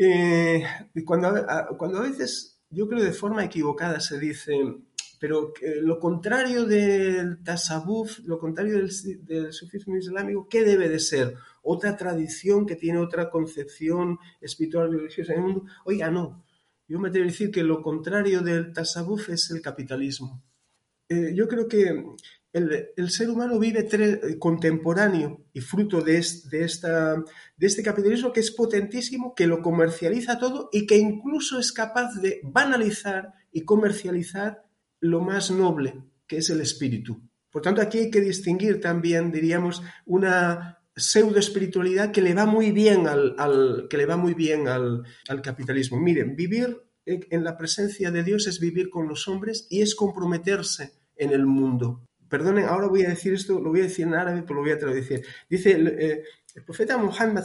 Eh, 0.00 0.64
cuando, 1.04 1.28
a, 1.28 1.68
cuando 1.76 1.98
a 1.98 2.02
veces, 2.02 2.57
yo 2.70 2.88
creo 2.88 3.02
de 3.02 3.12
forma 3.12 3.44
equivocada 3.44 4.00
se 4.00 4.18
dice, 4.18 4.58
pero 5.18 5.52
lo 5.82 5.98
contrario 5.98 6.64
del 6.64 7.42
tasawuf, 7.42 8.20
lo 8.20 8.38
contrario 8.38 8.76
del, 8.78 9.52
sufismo 9.52 9.96
islámico, 9.96 10.46
¿qué 10.48 10.64
debe 10.64 10.88
de 10.88 11.00
ser? 11.00 11.34
Otra 11.62 11.96
tradición 11.96 12.66
que 12.66 12.76
tiene 12.76 12.98
otra 12.98 13.30
concepción 13.30 14.18
espiritual 14.40 14.92
religiosa 14.92 15.32
en 15.32 15.38
el 15.38 15.44
mundo. 15.44 15.64
Oiga, 15.84 16.10
no. 16.10 16.44
Yo 16.86 16.98
me 16.98 17.08
atrevo 17.08 17.24
a 17.24 17.30
decir 17.30 17.50
que 17.50 17.62
lo 17.62 17.82
contrario 17.82 18.40
del 18.40 18.72
tasawuf 18.72 19.28
es 19.28 19.50
el 19.50 19.60
capitalismo. 19.60 20.42
Eh, 21.08 21.32
yo 21.34 21.48
creo 21.48 21.68
que 21.68 22.04
el, 22.52 23.10
ser 23.10 23.30
humano 23.30 23.58
vive 23.58 23.82
tres, 23.82 24.20
contemporáneo 24.38 25.44
y 25.52 25.60
fruto 25.60 26.00
de, 26.00 26.16
este 26.18 27.82
capitalismo 27.82 28.32
que 28.32 28.40
es 28.40 28.50
potentísimo, 28.50 29.34
que 29.34 29.46
lo 29.46 29.62
comercializa 29.62 30.38
todo 30.38 30.70
y 30.72 30.86
que 30.86 30.96
incluso 30.96 31.58
es 31.58 31.72
capaz 31.72 32.14
de 32.20 32.40
banalizar 32.42 33.34
y 33.52 33.62
comercializar 33.62 34.64
lo 35.00 35.20
más 35.20 35.50
noble, 35.50 36.02
que 36.26 36.38
es 36.38 36.50
el 36.50 36.60
espíritu. 36.60 37.20
Por 37.50 37.62
tanto, 37.62 37.80
aquí 37.80 37.98
hay 37.98 38.10
que 38.10 38.20
distinguir 38.20 38.80
también, 38.80 39.30
diríamos, 39.30 39.82
una 40.06 40.78
pseudo 40.96 41.38
espiritualidad 41.38 42.10
que 42.10 42.22
le 42.22 42.34
va 42.34 42.44
muy 42.44 42.72
bien 42.72 43.06
al, 43.06 43.86
que 43.88 43.96
le 43.96 44.06
va 44.06 44.16
muy 44.16 44.34
bien 44.34 44.68
al, 44.68 45.04
capitalismo. 45.42 46.00
Miren, 46.00 46.34
vivir 46.34 46.82
en 47.04 47.44
la 47.44 47.56
presencia 47.56 48.10
de 48.10 48.22
Dios 48.22 48.46
es 48.46 48.60
vivir 48.60 48.90
con 48.90 49.08
los 49.08 49.28
hombres 49.28 49.66
y 49.70 49.80
es 49.80 49.94
comprometerse 49.94 50.92
en 51.16 51.30
el 51.30 51.46
mundo. 51.46 52.07
Perdonen, 52.28 52.66
ahora 52.66 52.88
voy 52.88 53.04
a 53.04 53.10
decir 53.10 53.32
esto, 53.34 53.58
lo 53.60 53.70
voy 53.70 53.80
a 53.80 53.84
decir 53.84 54.06
en 54.06 54.14
árabe, 54.14 54.42
pero 54.42 54.56
lo 54.56 54.62
voy 54.62 54.72
a 54.72 54.78
traducir. 54.78 55.24
Dice 55.48 55.70
eh, 55.72 56.22
el 56.54 56.64
profeta 56.64 56.98
Muhammad, 56.98 57.44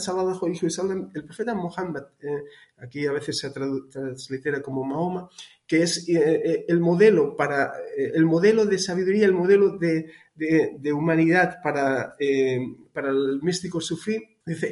el 1.13 1.23
profeta 1.23 1.53
Muhammad, 1.53 2.03
eh, 2.21 2.43
aquí 2.77 3.05
a 3.05 3.11
veces 3.11 3.37
se 3.37 3.51
translitera 3.51 4.61
como 4.61 4.83
Mahoma, 4.83 5.29
que 5.67 5.83
es 5.83 6.07
eh, 6.09 6.41
eh, 6.43 6.65
el 6.67 6.79
modelo 6.79 7.35
para 7.35 7.73
eh, 7.97 8.11
el 8.13 8.25
modelo 8.25 8.65
de 8.65 8.77
sabiduría, 8.77 9.25
el 9.25 9.33
modelo 9.33 9.77
de, 9.77 10.11
de, 10.35 10.77
de 10.79 10.93
humanidad 10.93 11.57
para, 11.63 12.15
para 12.91 13.09
el 13.09 13.39
místico 13.41 13.79
sufí. 13.81 14.21
Dice, 14.45 14.71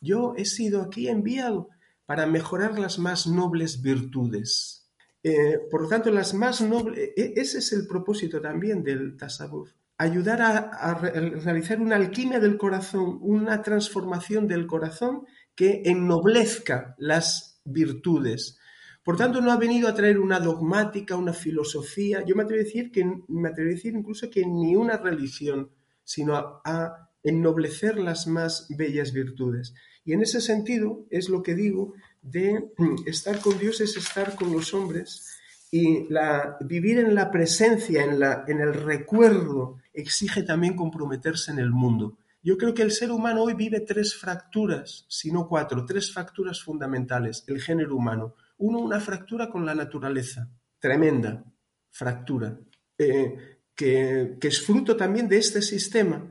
yo 0.00 0.34
he 0.36 0.44
sido 0.44 0.82
aquí 0.82 1.08
enviado 1.08 1.68
para 2.06 2.26
mejorar 2.26 2.78
las 2.78 2.98
más 2.98 3.26
nobles 3.26 3.80
virtudes. 3.80 4.83
Eh, 5.26 5.58
por 5.70 5.80
lo 5.80 5.88
tanto, 5.88 6.10
las 6.10 6.34
más 6.34 6.60
nobles, 6.60 7.12
ese 7.16 7.58
es 7.58 7.72
el 7.72 7.86
propósito 7.86 8.42
también 8.42 8.84
del 8.84 9.16
tasawuf, 9.16 9.70
ayudar 9.96 10.42
a, 10.42 10.58
a, 10.58 10.94
realizar 10.98 11.80
una 11.80 11.96
alquimia 11.96 12.40
del 12.40 12.58
corazón, 12.58 13.18
una 13.22 13.62
transformación 13.62 14.46
del 14.46 14.66
corazón 14.66 15.24
que 15.54 15.80
ennoblezca 15.86 16.94
las 16.98 17.58
virtudes. 17.64 18.58
Por 19.02 19.16
tanto, 19.16 19.40
no 19.40 19.50
ha 19.50 19.56
venido 19.56 19.88
a 19.88 19.94
traer 19.94 20.18
una 20.18 20.40
dogmática, 20.40 21.16
una 21.16 21.32
filosofía. 21.32 22.22
Yo 22.26 22.36
me 22.36 22.42
atrevo 22.42 22.60
a 22.60 22.64
decir 22.64 22.92
que 22.92 23.04
me 23.28 23.48
atrevo 23.48 23.70
a 23.70 23.74
decir 23.74 23.94
incluso 23.94 24.28
que 24.28 24.44
ni 24.44 24.76
una 24.76 24.98
religión, 24.98 25.70
sino 26.04 26.36
a, 26.36 26.60
a 26.66 27.10
ennoblecer 27.22 27.98
las 27.98 28.26
más 28.26 28.66
bellas 28.76 29.14
virtudes. 29.14 29.72
Y 30.04 30.12
en 30.12 30.20
ese 30.20 30.42
sentido 30.42 31.06
es 31.08 31.30
lo 31.30 31.42
que 31.42 31.54
digo 31.54 31.94
de 32.24 32.72
estar 33.06 33.38
con 33.40 33.58
Dios 33.58 33.80
es 33.80 33.96
estar 33.96 34.34
con 34.34 34.50
los 34.50 34.72
hombres 34.72 35.36
y 35.70 36.08
la, 36.08 36.56
vivir 36.60 36.98
en 36.98 37.14
la 37.14 37.30
presencia, 37.30 38.04
en, 38.04 38.18
la, 38.18 38.44
en 38.46 38.60
el 38.60 38.74
recuerdo, 38.74 39.78
exige 39.92 40.42
también 40.42 40.74
comprometerse 40.74 41.50
en 41.50 41.58
el 41.58 41.70
mundo. 41.70 42.16
Yo 42.42 42.56
creo 42.56 42.74
que 42.74 42.82
el 42.82 42.92
ser 42.92 43.10
humano 43.10 43.42
hoy 43.42 43.54
vive 43.54 43.80
tres 43.80 44.14
fracturas, 44.14 45.04
si 45.08 45.32
no 45.32 45.48
cuatro, 45.48 45.84
tres 45.84 46.12
fracturas 46.12 46.62
fundamentales, 46.62 47.44
el 47.46 47.60
género 47.60 47.96
humano. 47.96 48.34
Uno, 48.58 48.78
una 48.78 49.00
fractura 49.00 49.50
con 49.50 49.66
la 49.66 49.74
naturaleza, 49.74 50.48
tremenda 50.78 51.44
fractura, 51.90 52.58
eh, 52.98 53.58
que, 53.74 54.36
que, 54.40 54.48
es 54.48 54.64
fruto 54.64 54.96
también 54.96 55.28
de 55.28 55.38
este 55.38 55.60
sistema 55.60 56.30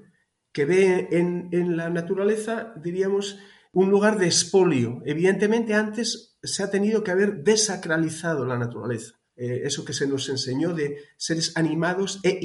que 0.51 0.65
ve 0.65 1.07
en, 1.11 1.49
en 1.51 1.75
la 1.75 1.89
naturaleza, 1.89 2.73
diríamos, 2.81 3.39
un 3.73 3.89
lugar 3.89 4.17
de 4.17 4.27
expolio. 4.27 5.01
Evidentemente 5.05 5.73
antes 5.73 6.37
se 6.41 6.63
ha 6.63 6.69
tenido 6.69 7.03
que 7.03 7.11
haber 7.11 7.43
desacralizado 7.43 8.45
la 8.45 8.57
naturaleza. 8.57 9.19
Eh, 9.35 9.61
eso 9.65 9.83
que 9.83 9.93
se 9.93 10.07
nos 10.07 10.29
enseñó 10.29 10.73
de 10.73 10.97
seres 11.17 11.57
animados 11.57 12.19
e, 12.23 12.39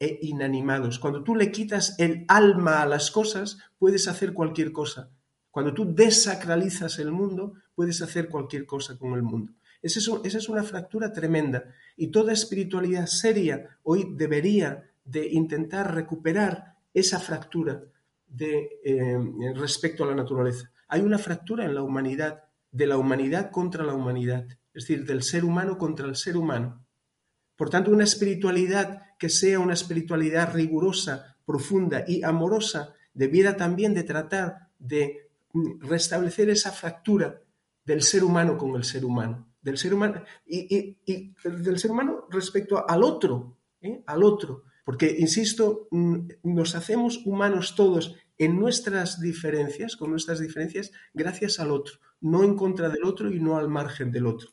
e, 0.00 0.18
inanimados. 0.22 0.98
Cuando 0.98 1.22
tú 1.22 1.36
le 1.36 1.52
quitas 1.52 1.94
el 1.98 2.24
alma 2.28 2.80
a 2.80 2.86
las 2.86 3.10
cosas, 3.10 3.58
puedes 3.78 4.08
hacer 4.08 4.32
cualquier 4.32 4.72
cosa. 4.72 5.10
Cuando 5.50 5.74
tú 5.74 5.94
desacralizas 5.94 6.98
el 6.98 7.12
mundo, 7.12 7.54
puedes 7.74 8.00
hacer 8.00 8.28
cualquier 8.28 8.64
cosa 8.64 8.96
con 8.96 9.14
el 9.14 9.22
mundo. 9.22 9.52
Esa 9.82 9.98
es, 9.98 10.10
esa 10.24 10.38
es 10.38 10.48
una 10.48 10.62
fractura 10.62 11.12
tremenda 11.12 11.64
y 11.96 12.08
toda 12.08 12.32
espiritualidad 12.32 13.06
seria 13.06 13.78
hoy 13.82 14.14
debería 14.16 14.90
de 15.04 15.28
intentar 15.28 15.94
recuperar 15.94 16.76
esa 16.94 17.20
fractura 17.20 17.84
de, 18.28 18.80
eh, 18.84 19.18
respecto 19.54 20.04
a 20.04 20.08
la 20.08 20.14
naturaleza. 20.14 20.70
Hay 20.88 21.00
una 21.00 21.18
fractura 21.18 21.64
en 21.64 21.74
la 21.74 21.82
humanidad, 21.82 22.44
de 22.70 22.86
la 22.86 22.98
humanidad 22.98 23.50
contra 23.50 23.84
la 23.84 23.94
humanidad, 23.94 24.46
es 24.74 24.86
decir, 24.86 25.06
del 25.06 25.22
ser 25.22 25.44
humano 25.44 25.78
contra 25.78 26.06
el 26.06 26.16
ser 26.16 26.36
humano. 26.36 26.84
Por 27.56 27.70
tanto, 27.70 27.90
una 27.90 28.04
espiritualidad 28.04 29.02
que 29.18 29.28
sea 29.28 29.58
una 29.58 29.74
espiritualidad 29.74 30.54
rigurosa, 30.54 31.36
profunda 31.44 32.04
y 32.06 32.22
amorosa, 32.22 32.94
debiera 33.12 33.56
también 33.56 33.94
de 33.94 34.04
tratar 34.04 34.68
de 34.78 35.28
restablecer 35.80 36.50
esa 36.50 36.70
fractura 36.70 37.40
del 37.84 38.02
ser 38.02 38.22
humano 38.22 38.56
con 38.56 38.76
el 38.76 38.84
ser 38.84 39.04
humano, 39.04 39.48
del 39.62 39.78
ser 39.78 39.94
humano 39.94 40.22
y, 40.46 40.76
y, 40.76 40.98
y 41.04 41.34
del 41.42 41.78
ser 41.78 41.90
humano 41.90 42.26
respecto 42.30 42.88
al 42.88 43.02
otro, 43.02 43.56
¿eh? 43.80 44.02
al 44.06 44.22
otro, 44.22 44.64
porque, 44.88 45.14
insisto, 45.18 45.86
nos 45.90 46.74
hacemos 46.74 47.20
humanos 47.26 47.74
todos 47.74 48.16
en 48.38 48.58
nuestras 48.58 49.20
diferencias, 49.20 49.96
con 49.96 50.10
nuestras 50.10 50.40
diferencias, 50.40 50.92
gracias 51.12 51.60
al 51.60 51.72
otro, 51.72 51.98
no 52.22 52.42
en 52.42 52.56
contra 52.56 52.88
del 52.88 53.04
otro 53.04 53.30
y 53.30 53.38
no 53.38 53.58
al 53.58 53.68
margen 53.68 54.10
del 54.10 54.24
otro. 54.24 54.48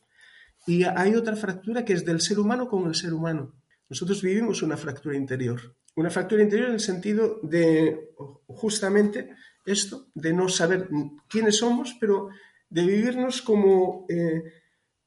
Y 0.66 0.84
hay 0.84 1.14
otra 1.14 1.36
fractura 1.36 1.86
que 1.86 1.94
es 1.94 2.04
del 2.04 2.20
ser 2.20 2.38
humano 2.38 2.68
con 2.68 2.86
el 2.86 2.94
ser 2.94 3.14
humano. 3.14 3.54
Nosotros 3.88 4.20
vivimos 4.20 4.60
una 4.60 4.76
fractura 4.76 5.16
interior. 5.16 5.74
Una 5.94 6.10
fractura 6.10 6.42
interior 6.42 6.68
en 6.68 6.74
el 6.74 6.80
sentido 6.80 7.40
de 7.42 8.10
justamente 8.46 9.30
esto, 9.64 10.08
de 10.12 10.34
no 10.34 10.50
saber 10.50 10.90
quiénes 11.30 11.56
somos, 11.56 11.96
pero 11.98 12.28
de 12.68 12.84
vivirnos 12.84 13.40
como 13.40 14.04
eh, 14.10 14.42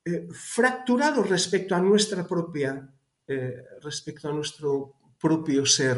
eh, 0.05 0.27
fracturados 0.31 1.29
respecto 1.29 1.75
a 1.75 1.81
nuestra 1.81 2.27
propia, 2.27 2.91
eh, 3.27 3.63
respecto 3.83 4.27
a 4.27 4.33
nuestro 4.33 4.95
propio 5.19 5.65
ser. 5.65 5.97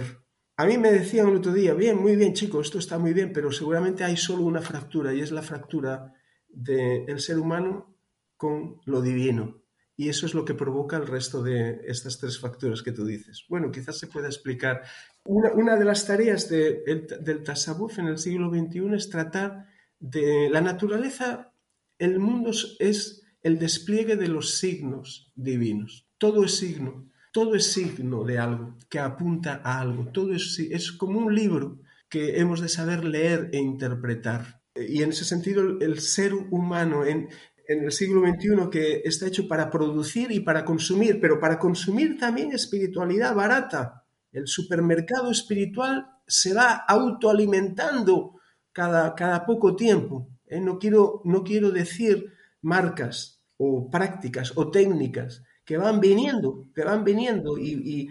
A 0.58 0.66
mí 0.66 0.78
me 0.78 0.92
decían 0.92 1.30
el 1.30 1.38
otro 1.38 1.54
día, 1.54 1.74
bien, 1.74 1.98
muy 1.98 2.16
bien 2.16 2.34
chicos, 2.34 2.68
esto 2.68 2.80
está 2.80 3.00
muy 3.00 3.14
bien, 3.14 3.34
pero 3.34 3.52
seguramente 3.52 4.04
hay 4.04 4.18
solo 4.18 4.44
una 4.44 4.62
fractura 4.62 5.14
y 5.14 5.22
es 5.22 5.32
la 5.32 5.42
fractura 5.42 6.14
del 6.48 7.06
de 7.06 7.20
ser 7.20 7.40
humano 7.40 7.96
con 8.36 8.82
lo 8.86 9.02
divino. 9.02 9.62
Y 9.96 10.10
eso 10.10 10.26
es 10.26 10.34
lo 10.34 10.46
que 10.46 10.56
provoca 10.56 10.98
el 10.98 11.06
resto 11.06 11.44
de 11.44 11.82
estas 11.86 12.18
tres 12.18 12.40
fracturas 12.40 12.82
que 12.82 12.92
tú 12.92 13.06
dices. 13.06 13.46
Bueno, 13.48 13.72
quizás 13.72 14.00
se 14.00 14.08
pueda 14.08 14.28
explicar. 14.28 14.82
Una, 15.26 15.76
de 15.76 15.86
las 15.86 16.08
tareas 16.08 16.50
de, 16.50 16.82
el, 16.88 17.08
del 17.24 17.44
tasawuf 17.44 18.00
en 18.00 18.08
el 18.08 18.18
siglo 18.18 18.50
XXI 18.50 18.96
es 18.96 19.10
tratar 19.10 19.68
de 20.00 20.50
la 20.50 20.62
naturaleza, 20.62 21.54
el 22.00 22.20
mundo 22.20 22.50
es 22.80 23.22
el 23.44 23.60
despliegue 23.60 24.16
de 24.16 24.28
los 24.28 24.58
signos 24.58 25.32
divinos. 25.36 26.08
Todo 26.18 26.46
es 26.46 26.56
signo. 26.56 27.11
Todo 27.32 27.56
es 27.56 27.72
signo 27.72 28.24
de 28.24 28.38
algo, 28.38 28.78
que 28.90 29.00
apunta 29.00 29.62
a 29.64 29.80
algo. 29.80 30.08
Todo 30.12 30.34
es, 30.34 30.60
es 30.60 30.92
como 30.92 31.20
un 31.20 31.34
libro 31.34 31.80
que 32.10 32.40
hemos 32.40 32.60
de 32.60 32.70
saber 32.70 33.06
leer 33.06 33.50
e 33.54 33.58
interpretar. 33.58 34.62
Y 34.76 35.02
en 35.02 35.10
ese 35.10 35.26
sentido, 35.26 35.64
el 35.80 36.00
ser 36.00 36.34
humano, 36.34 37.06
en, 37.06 37.30
en 37.68 37.86
el 37.86 37.92
siglo 37.92 38.22
XXI 38.22 38.70
que 38.70 39.02
está 39.06 39.28
hecho 39.28 39.48
para 39.48 39.70
producir 39.70 40.32
y 40.32 40.42
para 40.42 40.66
consumir, 40.66 41.22
pero 41.22 41.40
para 41.40 41.58
consumir 41.58 42.18
también 42.18 42.52
espiritualidad 42.52 43.34
barata. 43.34 44.06
El 44.32 44.48
supermercado 44.48 45.32
espiritual 45.32 46.08
se 46.28 46.54
va 46.54 46.84
autoalimentando 46.88 48.36
cada, 48.72 49.16
cada 49.16 49.46
poco 49.46 49.76
tiempo. 49.76 50.30
¿eh? 50.48 50.60
No, 50.60 50.80
quiero, 50.80 51.22
no 51.24 51.44
quiero 51.44 51.72
decir 51.72 52.34
marcas 52.62 53.42
o 53.58 53.90
prácticas 53.90 54.54
o 54.56 54.70
técnicas 54.70 55.44
que 55.66 55.78
van 55.78 56.00
viniendo, 56.00 56.68
que 56.74 56.84
van 56.84 57.04
viniendo 57.04 57.58
y, 57.58 58.10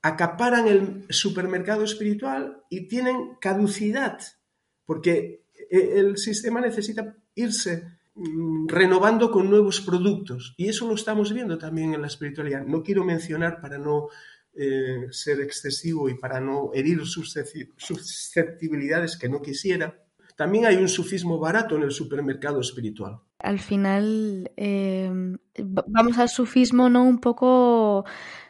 acaparan 0.00 0.68
el 0.68 1.06
supermercado 1.10 1.82
espiritual 1.82 2.62
y 2.70 2.86
tienen 2.86 3.34
caducidad, 3.40 4.20
porque 4.86 5.44
eh, 5.70 5.94
el 5.96 6.16
sistema 6.16 6.60
necesita 6.60 7.16
irse 7.34 7.98
Mm, 8.20 8.66
renovando 8.66 9.30
con 9.30 9.48
nuevos 9.48 9.80
productos. 9.80 10.52
Y 10.56 10.68
eso 10.68 10.88
lo 10.88 10.94
estamos 10.94 11.32
viendo 11.32 11.56
también 11.56 11.94
en 11.94 12.00
la 12.00 12.08
espiritualidad. 12.08 12.66
No 12.66 12.82
quiero 12.82 13.04
mencionar 13.04 13.60
para 13.60 13.78
no 13.78 14.08
eh, 14.54 15.06
ser 15.12 15.40
excesivo 15.40 16.08
y 16.08 16.14
para 16.14 16.40
no 16.40 16.72
herir 16.74 17.00
susceptibilidades 17.06 19.16
que 19.16 19.28
no 19.28 19.40
quisiera. 19.40 20.04
También 20.36 20.66
hay 20.66 20.78
un 20.78 20.88
sufismo 20.88 21.38
barato 21.38 21.76
en 21.76 21.84
el 21.84 21.92
supermercado 21.92 22.60
espiritual. 22.60 23.20
Al 23.38 23.60
final, 23.60 24.50
eh, 24.56 25.10
vamos 25.58 26.18
al 26.18 26.28
sufismo, 26.28 26.88
¿no? 26.88 27.04
Un 27.04 27.20
poco 27.20 28.04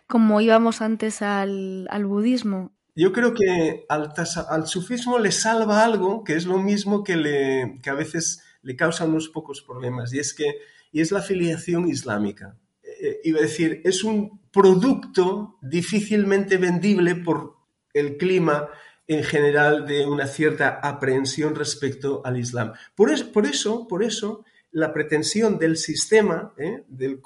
como 0.07 0.41
íbamos 0.41 0.81
antes 0.81 1.21
al, 1.23 1.89
budismo. 2.07 2.73
Yo 2.97 3.13
creo 3.13 3.35
que 3.35 3.85
al, 3.89 4.67
sufismo 4.67 5.19
le 5.19 5.31
salva 5.31 5.85
algo 5.85 6.25
que 6.25 6.35
es 6.35 6.47
lo 6.47 6.59
mismo 6.59 7.05
que, 7.05 7.17
le, 7.17 7.79
que 7.83 7.91
a 7.91 7.95
veces 7.95 8.43
le 8.63 8.75
causan 8.77 9.11
unos 9.11 9.29
pocos 9.29 9.63
problemas 9.63 10.13
y 10.13 10.19
es 10.19 10.35
que 10.35 10.57
y 10.93 11.01
es 11.01 11.13
la 11.13 11.23
filiación 11.23 11.89
islámica. 11.89 12.57
Eh, 12.83 13.21
iba 13.25 13.39
a 13.39 13.43
decir, 13.43 13.81
es 13.85 14.05
un 14.05 14.41
producto 14.51 15.59
difícilmente 15.61 16.57
vendible 16.57 17.15
por 17.15 17.57
el 17.93 18.17
clima 18.17 18.69
en 19.07 19.25
general 19.25 19.87
de 19.87 20.07
una 20.07 20.27
cierta 20.27 20.81
aprehensión 20.83 21.55
respecto 21.55 22.23
al 22.25 22.39
Islam. 22.39 22.73
Por 22.95 23.11
eso, 23.11 23.87
por 23.89 24.03
eso, 24.03 24.45
la 24.71 24.93
pretensión 24.93 25.59
del 25.59 25.77
sistema 25.77 26.53
¿eh? 26.59 26.85
de, 26.89 27.19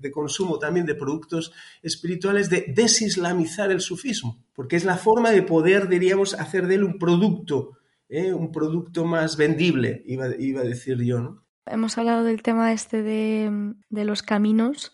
de, 0.00 0.10
consumo 0.10 0.58
también 0.58 0.84
de 0.84 0.94
productos 0.94 1.52
espirituales 1.82 2.50
de 2.50 2.66
desislamizar 2.68 3.70
el 3.70 3.80
sufismo, 3.80 4.44
porque 4.54 4.76
es 4.76 4.84
la 4.84 4.96
forma 4.96 5.30
de 5.30 5.42
poder, 5.42 5.88
diríamos, 5.88 6.34
hacer 6.34 6.66
de 6.66 6.74
él 6.76 6.84
un 6.84 6.98
producto 6.98 7.78
¿eh? 8.08 8.32
un 8.32 8.52
producto 8.52 9.04
más 9.04 9.36
vendible, 9.36 10.02
iba, 10.06 10.24
a 10.26 10.64
decir 10.64 10.98
yo. 11.02 11.42
Hemos 11.66 11.98
hablado 11.98 12.24
del 12.24 12.42
tema 12.42 12.72
este 12.72 13.02
de, 13.02 13.74
los 13.90 14.22
caminos, 14.22 14.92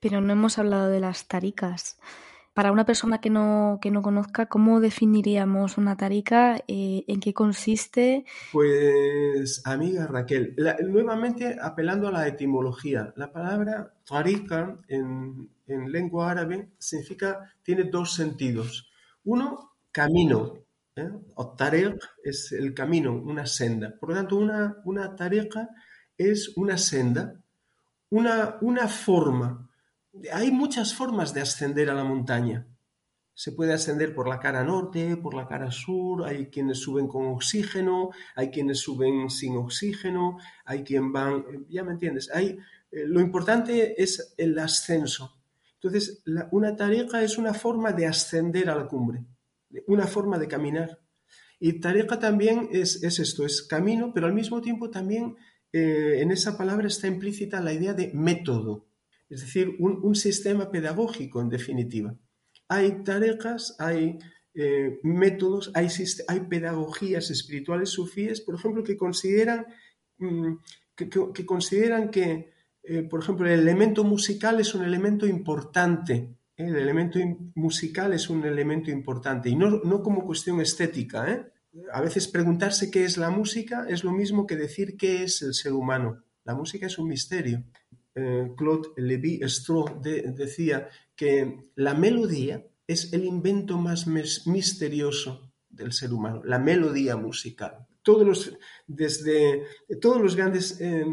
pero 0.00 0.20
no 0.20 0.32
hemos 0.32 0.58
hablado 0.58 0.88
de 0.88 1.00
las 1.00 1.26
taricas. 1.26 1.98
Para 2.56 2.72
una 2.72 2.86
persona 2.86 3.20
que 3.20 3.28
no, 3.28 3.78
que 3.82 3.90
no 3.90 4.00
conozca, 4.00 4.46
¿cómo 4.46 4.80
definiríamos 4.80 5.76
una 5.76 5.94
tarica? 5.94 6.56
Eh, 6.66 7.04
¿En 7.06 7.20
qué 7.20 7.34
consiste? 7.34 8.24
Pues, 8.50 9.60
amiga 9.66 10.06
Raquel, 10.06 10.56
nuevamente 10.88 11.58
apelando 11.60 12.08
a 12.08 12.12
la 12.12 12.26
etimología, 12.26 13.12
la 13.16 13.30
palabra 13.30 13.92
tarica 14.08 14.78
en, 14.88 15.50
en 15.66 15.92
lengua 15.92 16.30
árabe 16.30 16.70
significa, 16.78 17.52
tiene 17.62 17.84
dos 17.84 18.14
sentidos. 18.14 18.90
Uno, 19.24 19.72
camino, 19.92 20.54
¿eh? 20.96 21.10
tariq 21.58 21.98
es 22.24 22.52
el 22.52 22.72
camino, 22.72 23.12
una 23.12 23.44
senda. 23.44 23.94
Por 24.00 24.08
lo 24.08 24.14
tanto, 24.14 24.38
una, 24.38 24.78
una 24.86 25.14
es 26.16 26.56
una 26.56 26.78
senda, 26.78 27.34
una, 28.08 28.56
una 28.62 28.88
forma. 28.88 29.68
Hay 30.32 30.50
muchas 30.50 30.94
formas 30.94 31.34
de 31.34 31.40
ascender 31.40 31.90
a 31.90 31.94
la 31.94 32.04
montaña. 32.04 32.66
Se 33.34 33.52
puede 33.52 33.74
ascender 33.74 34.14
por 34.14 34.28
la 34.28 34.40
cara 34.40 34.64
norte, 34.64 35.16
por 35.16 35.34
la 35.34 35.46
cara 35.46 35.70
sur, 35.70 36.24
hay 36.24 36.46
quienes 36.46 36.78
suben 36.78 37.06
con 37.06 37.26
oxígeno, 37.26 38.10
hay 38.34 38.50
quienes 38.50 38.80
suben 38.80 39.28
sin 39.28 39.56
oxígeno, 39.56 40.38
hay 40.64 40.82
quien 40.84 41.12
van, 41.12 41.66
ya 41.68 41.84
me 41.84 41.92
entiendes, 41.92 42.30
hay, 42.32 42.58
eh, 42.90 43.04
lo 43.06 43.20
importante 43.20 44.02
es 44.02 44.34
el 44.38 44.58
ascenso. 44.58 45.36
Entonces, 45.74 46.22
una 46.50 46.74
tariqa 46.74 47.22
es 47.22 47.36
una 47.36 47.52
forma 47.52 47.92
de 47.92 48.06
ascender 48.06 48.70
a 48.70 48.74
la 48.74 48.86
cumbre 48.86 49.26
una 49.86 50.06
forma 50.06 50.38
de 50.38 50.48
caminar. 50.48 51.00
Y 51.58 51.80
tariqa 51.80 52.18
también 52.18 52.68
es, 52.72 53.02
esto, 53.02 53.44
es 53.46 53.62
camino, 53.62 54.12
pero 54.12 54.26
al 54.26 54.34
mismo 54.34 54.60
tiempo 54.60 54.90
también 54.90 55.36
eh, 55.72 56.18
en 56.20 56.30
esa 56.30 56.56
palabra 56.56 56.86
está 56.86 57.06
implícita 57.06 57.60
la 57.60 57.72
idea 57.72 57.94
de 57.94 58.12
método, 58.12 58.86
es 59.28 59.40
decir, 59.40 59.76
un, 59.78 60.14
sistema 60.14 60.70
pedagógico 60.70 61.40
en 61.40 61.48
definitiva. 61.48 62.14
Hay 62.68 63.02
tariqas, 63.04 63.76
hay 63.78 64.18
eh, 64.54 65.00
métodos, 65.02 65.72
hay, 65.74 65.88
pedagogías 66.48 67.30
espirituales 67.30 67.90
sufíes, 67.90 68.40
por 68.40 68.54
ejemplo, 68.54 68.82
que 68.82 68.96
consideran 68.96 69.66
mm, 70.18 70.54
que, 70.94 71.46
consideran 71.46 72.10
que 72.10 72.54
eh, 72.82 73.02
por 73.02 73.20
ejemplo, 73.20 73.46
el 73.46 73.60
elemento 73.60 74.04
musical 74.04 74.60
es 74.60 74.74
un 74.74 74.84
elemento 74.84 75.26
importante 75.26 76.36
el 76.56 76.74
elemento 76.76 77.18
musical 77.54 78.14
es 78.14 78.30
un 78.30 78.44
elemento 78.44 78.90
importante 78.90 79.50
y 79.50 79.56
no, 79.56 80.02
como 80.02 80.24
cuestión 80.24 80.60
estética. 80.60 81.30
¿eh? 81.30 81.52
A 81.92 82.00
veces 82.00 82.28
preguntarse 82.28 82.90
qué 82.90 83.04
es 83.04 83.18
la 83.18 83.30
música 83.30 83.86
es 83.88 84.04
lo 84.04 84.12
mismo 84.12 84.46
que 84.46 84.56
decir 84.56 84.96
qué 84.96 85.22
es 85.22 85.42
el 85.42 85.52
ser 85.52 85.74
humano. 85.74 86.22
La 86.44 86.54
música 86.54 86.86
es 86.86 86.98
un 86.98 87.08
misterio. 87.08 87.64
Eh, 88.18 88.54
Claude 88.56 88.88
Lévi-Strauss 88.96 90.00
decía 90.00 90.88
que 91.14 91.70
la 91.74 91.92
melodía 91.92 92.64
es 92.86 93.12
el 93.12 93.24
invento 93.24 93.76
más 93.76 94.06
misterioso 94.06 95.52
del 95.68 95.92
ser 95.92 96.14
humano, 96.14 96.42
la 96.44 96.58
melodía 96.58 97.16
musical. 97.16 97.86
Todos 98.02 98.26
los, 98.26 98.58
desde 98.86 99.64
todos 100.00 100.22
los 100.22 100.34
grandes 100.34 100.80
eh, 100.80 101.04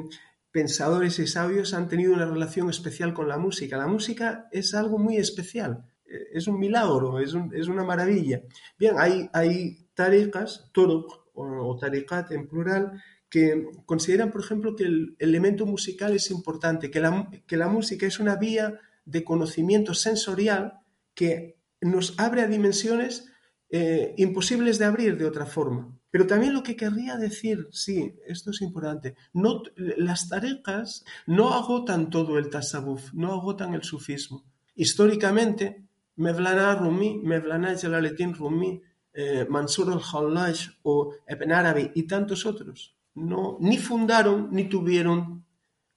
pensadores 0.50 1.20
y 1.20 1.28
sabios 1.28 1.74
han 1.74 1.90
tenido 1.90 2.14
una 2.14 2.26
relación 2.26 2.70
especial 2.70 3.14
con 3.14 3.28
la 3.28 3.38
música. 3.38 3.76
La 3.76 3.88
música 3.88 4.48
es 4.52 4.74
algo 4.74 4.98
muy 4.98 5.18
especial, 5.18 5.86
eh, 6.06 6.28
es 6.32 6.48
un 6.48 6.58
milagro, 6.58 7.20
es, 7.20 7.34
una 7.34 7.84
maravilla. 7.84 8.44
Bien, 8.80 8.96
hay, 8.98 9.30
hay 9.34 9.90
tariqas, 9.94 10.70
turuq 10.72 11.12
o, 11.34 11.78
tariqat 11.78 12.32
en 12.32 12.48
plural, 12.48 13.04
que 13.34 13.66
consideran, 13.88 14.30
por 14.30 14.42
ejemplo, 14.42 14.76
que 14.76 14.84
el 14.84 15.16
elemento 15.18 15.66
musical 15.66 16.14
es 16.14 16.30
importante, 16.30 16.92
que 16.92 17.00
la, 17.58 17.68
música 17.68 18.06
es 18.06 18.20
una 18.20 18.36
vía 18.36 18.80
de 19.06 19.24
conocimiento 19.24 19.96
sensorial 19.96 20.82
que 21.16 21.58
nos 21.82 22.14
abre 22.20 22.44
a 22.44 22.48
dimensiones 22.48 23.26
eh, 23.72 24.14
imposibles 24.20 24.78
de 24.78 24.86
abrir 24.86 25.18
de 25.18 25.26
otra 25.26 25.48
forma. 25.48 25.98
Pero 26.12 26.28
también 26.28 26.54
lo 26.54 26.62
que 26.62 26.76
querría 26.76 27.18
decir, 27.18 27.70
sí, 27.72 28.14
esto 28.28 28.52
es 28.52 28.62
importante, 28.62 29.16
no, 29.34 29.64
las 29.78 30.30
tareas 30.30 31.04
no 31.26 31.56
agotan 31.56 32.12
todo 32.12 32.38
el 32.38 32.52
tasawuf, 32.52 33.16
no 33.16 33.34
agotan 33.34 33.74
el 33.74 33.82
sufismo. 33.82 34.46
Históricamente, 34.76 35.88
Mevlana 36.18 36.76
Rumi, 36.76 37.20
Mevlana 37.24 37.76
Jalaleddin 37.76 38.36
Rumi, 38.36 38.80
eh, 39.12 39.48
Mansur 39.50 39.92
al-Hallaj 39.92 40.78
o 40.84 41.16
Ibn 41.28 41.52
Arabi 41.52 41.92
y 41.96 42.04
tantos 42.04 42.46
otros, 42.46 42.96
no, 43.16 43.58
ni 43.60 43.78
fundaron, 43.78 44.50
ni 44.52 44.70
tuvieron, 44.70 45.46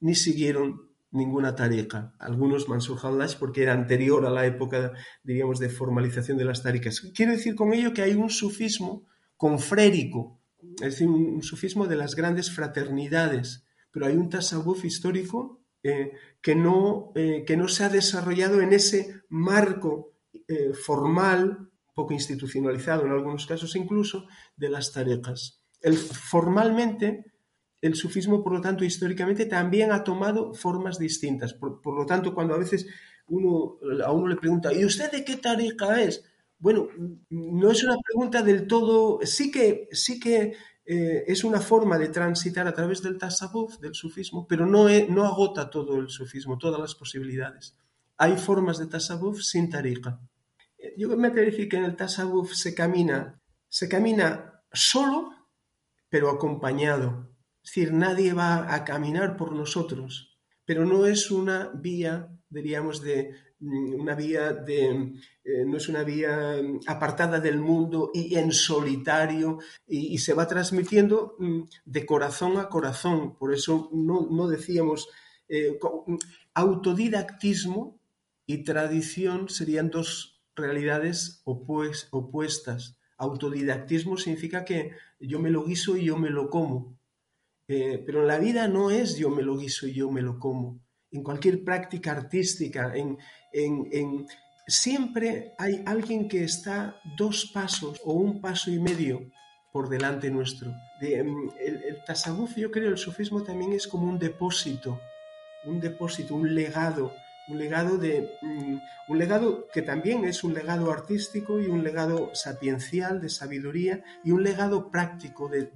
ni 0.00 0.14
siguieron 0.14 0.86
ninguna 1.10 1.54
tariqa. 1.54 2.14
Algunos 2.18 2.68
Mansur 2.68 2.98
porque 3.38 3.62
era 3.62 3.72
anterior 3.72 4.26
a 4.26 4.30
la 4.30 4.46
época, 4.46 4.92
diríamos, 5.22 5.58
de 5.58 5.68
formalización 5.68 6.36
de 6.36 6.44
las 6.44 6.62
tariqas. 6.62 7.00
Quiero 7.14 7.32
decir 7.32 7.54
con 7.54 7.72
ello 7.72 7.92
que 7.92 8.02
hay 8.02 8.14
un 8.14 8.30
sufismo 8.30 9.06
confrérico, 9.36 10.40
es 10.76 10.92
decir, 10.92 11.08
un, 11.08 11.42
sufismo 11.42 11.86
de 11.86 11.96
las 11.96 12.14
grandes 12.14 12.50
fraternidades, 12.50 13.66
pero 13.90 14.06
hay 14.06 14.16
un 14.16 14.28
tasawuf 14.28 14.84
histórico 14.84 15.62
eh, 15.82 16.12
que, 16.40 16.54
no, 16.54 17.12
eh, 17.14 17.44
que 17.46 17.56
no 17.56 17.68
se 17.68 17.84
ha 17.84 17.88
desarrollado 17.88 18.60
en 18.60 18.72
ese 18.72 19.22
marco 19.28 20.12
eh, 20.48 20.72
formal, 20.74 21.70
poco 21.94 22.12
institucionalizado 22.12 23.06
en 23.06 23.12
algunos 23.12 23.46
casos 23.46 23.74
incluso, 23.74 24.26
de 24.56 24.68
las 24.68 24.92
tareas. 24.92 25.62
El, 25.86 25.96
formalmente, 25.96 27.24
el 27.80 27.94
sufismo, 27.94 28.42
por 28.42 28.52
lo 28.52 28.60
tanto, 28.60 28.84
históricamente 28.84 29.46
también 29.46 29.92
ha 29.92 30.02
tomado 30.02 30.52
formas 30.52 30.98
distintas. 30.98 31.54
Por, 31.54 31.80
lo 31.84 32.04
tanto, 32.04 32.34
cuando 32.34 32.54
a 32.54 32.58
veces 32.58 32.88
uno, 33.28 33.78
a 34.04 34.10
uno 34.10 34.26
le 34.26 34.34
pregunta, 34.34 34.72
¿y 34.72 34.84
usted 34.84 35.12
de 35.12 35.24
qué 35.24 35.36
tariqa 35.36 36.02
es? 36.02 36.24
Bueno, 36.58 36.88
no 37.30 37.70
es 37.70 37.84
una 37.84 37.94
pregunta 38.04 38.42
del 38.42 38.66
todo, 38.66 39.20
sí 39.22 39.52
que, 39.52 39.88
sí 39.92 40.18
que 40.18 40.54
eh, 40.86 41.22
es 41.28 41.44
una 41.44 41.60
forma 41.60 41.98
de 41.98 42.08
transitar 42.08 42.66
a 42.66 42.74
través 42.74 43.00
del 43.00 43.16
tasawuf, 43.16 43.78
del 43.78 43.94
sufismo, 43.94 44.44
pero 44.48 44.66
no, 44.66 44.88
no 45.08 45.24
agota 45.24 45.70
todo 45.70 46.00
el 46.00 46.08
sufismo, 46.08 46.58
todas 46.58 46.80
las 46.80 46.96
posibilidades. 46.96 47.78
Hay 48.16 48.36
formas 48.38 48.78
de 48.78 48.86
tasawuf 48.86 49.40
sin 49.40 49.70
tariqa. 49.70 50.18
Yo 50.96 51.16
me 51.16 51.28
atrevo 51.28 51.46
a 51.46 51.50
decir 51.52 51.68
que 51.68 51.76
en 51.76 51.84
el 51.84 51.94
tasawuf 51.94 52.54
se 52.54 52.74
camina, 52.74 53.40
se 53.68 53.88
camina 53.88 54.64
solo, 54.72 55.35
pero 56.08 56.30
acompañado. 56.30 57.30
Es 57.62 57.70
decir, 57.70 57.92
nadie 57.92 58.32
va 58.32 58.74
a 58.74 58.84
caminar 58.84 59.36
por 59.36 59.52
nosotros, 59.52 60.38
pero 60.64 60.84
no 60.84 61.06
es 61.06 61.30
una 61.30 61.70
vía, 61.74 62.28
diríamos, 62.48 63.02
de 63.02 63.34
mm, 63.58 63.94
una 63.94 64.14
vía 64.14 64.52
de 64.52 65.14
eh, 65.44 65.64
no 65.64 65.76
es 65.76 65.88
una 65.88 66.02
vía 66.04 66.60
mm, 66.62 66.80
apartada 66.86 67.40
del 67.40 67.58
mundo 67.58 68.10
y 68.14 68.36
en 68.36 68.52
solitario 68.52 69.58
y, 69.86 70.18
se 70.18 70.34
va 70.34 70.46
transmitiendo 70.46 71.36
mm, 71.38 71.62
de 71.84 72.06
corazón 72.06 72.58
a 72.58 72.68
corazón. 72.68 73.36
Por 73.36 73.52
eso 73.52 73.90
no, 73.92 74.48
decíamos 74.48 75.08
eh, 75.48 75.78
autodidactismo 76.54 77.98
y 78.46 78.64
tradición 78.64 79.48
serían 79.48 79.90
dos 79.90 80.42
realidades 80.54 81.42
opuestas. 81.44 82.95
Autodidactismo 83.18 84.16
significa 84.16 84.64
que 84.64 84.92
yo 85.18 85.38
me 85.38 85.50
lo 85.50 85.64
guiso 85.64 85.96
y 85.96 86.04
yo 86.04 86.16
me 86.16 86.30
lo 86.30 86.50
como. 86.50 86.98
Eh, 87.68 88.02
pero 88.04 88.20
en 88.20 88.28
la 88.28 88.38
vida 88.38 88.68
no 88.68 88.90
es 88.90 89.16
yo 89.16 89.30
me 89.30 89.42
lo 89.42 89.56
guiso 89.56 89.86
y 89.86 89.94
yo 89.94 90.10
me 90.10 90.22
lo 90.22 90.38
como. 90.38 90.80
En 91.10 91.22
cualquier 91.22 91.64
práctica 91.64 92.12
artística, 92.12 92.92
en, 92.94 93.18
siempre 94.66 95.54
hay 95.58 95.82
alguien 95.86 96.28
que 96.28 96.44
está 96.44 97.00
dos 97.16 97.50
pasos 97.52 98.00
o 98.04 98.12
un 98.12 98.40
paso 98.40 98.70
y 98.70 98.78
medio 98.78 99.30
por 99.72 99.88
delante 99.88 100.30
nuestro. 100.30 100.72
Em, 101.00 101.50
el, 101.60 101.82
el 101.84 101.98
yo 102.56 102.70
creo, 102.70 102.90
el 102.90 102.98
sufismo 102.98 103.42
también 103.42 103.72
es 103.72 103.86
como 103.86 104.08
un 104.08 104.18
depósito, 104.18 105.00
un 105.64 105.80
depósito, 105.80 106.34
un 106.34 106.54
legado 106.54 107.12
un 107.48 107.58
legado 107.58 107.98
de 107.98 108.30
mm, 108.42 108.76
un 109.08 109.18
legado 109.18 109.68
que 109.72 109.82
también 109.82 110.24
es 110.24 110.44
un 110.44 110.54
legado 110.54 110.90
artístico 110.90 111.60
y 111.60 111.66
un 111.66 111.84
legado 111.84 112.30
sapiencial 112.34 113.20
de 113.20 113.28
sabiduría 113.28 114.02
y 114.24 114.32
un 114.32 114.42
legado 114.42 114.90
práctico 114.90 115.48
de, 115.48 115.66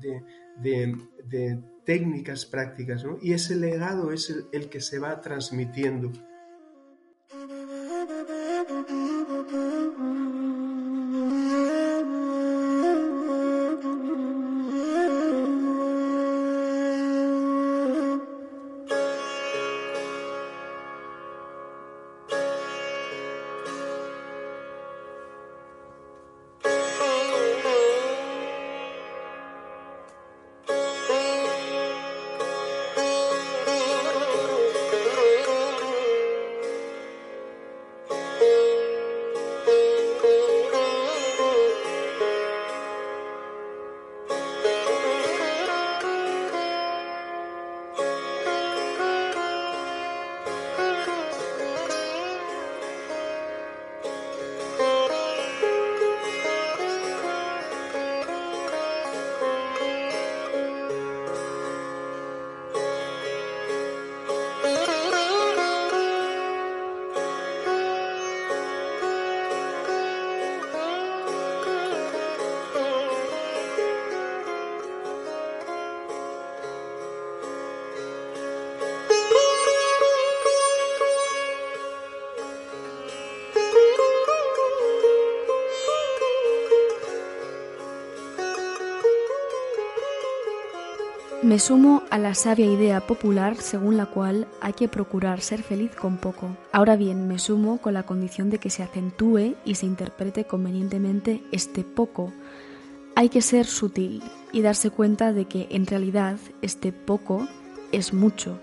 técnicas 1.85 2.45
prácticas 2.45 3.05
y 3.23 3.33
ese 3.33 3.57
legado 3.57 4.13
es 4.13 4.35
el 4.53 4.69
que 4.69 4.81
se 4.81 4.99
va 4.99 5.21
transmitiendo 5.21 6.13
Me 91.51 91.59
sumo 91.59 92.05
a 92.11 92.19
la 92.19 92.37
sabia 92.37 92.67
idea 92.67 93.01
popular 93.01 93.57
según 93.57 93.97
la 93.97 94.07
cual 94.07 94.47
hay 94.61 94.73
que 94.73 94.87
procurar 94.87 95.41
ser 95.41 95.65
feliz 95.65 95.91
con 95.97 96.17
poco. 96.17 96.57
Ahora 96.71 96.95
bien, 96.95 97.27
me 97.27 97.41
sumo 97.41 97.79
con 97.79 97.93
la 97.93 98.05
condición 98.05 98.51
de 98.51 98.59
que 98.59 98.71
se 98.71 98.85
acentúe 98.85 99.57
y 99.65 99.75
se 99.75 99.87
interprete 99.87 100.45
convenientemente 100.45 101.43
este 101.51 101.83
poco. 101.83 102.33
Hay 103.17 103.31
que 103.31 103.43
ser 103.43 103.67
sutil 103.67 104.23
y 104.53 104.63
darse 104.63 104.91
cuenta 104.91 105.33
de 105.33 105.47
que 105.47 105.67
en 105.71 105.89
realidad 105.89 106.39
este 106.63 106.93
poco 106.93 107.49
es 107.91 108.15
mucho. 108.15 108.61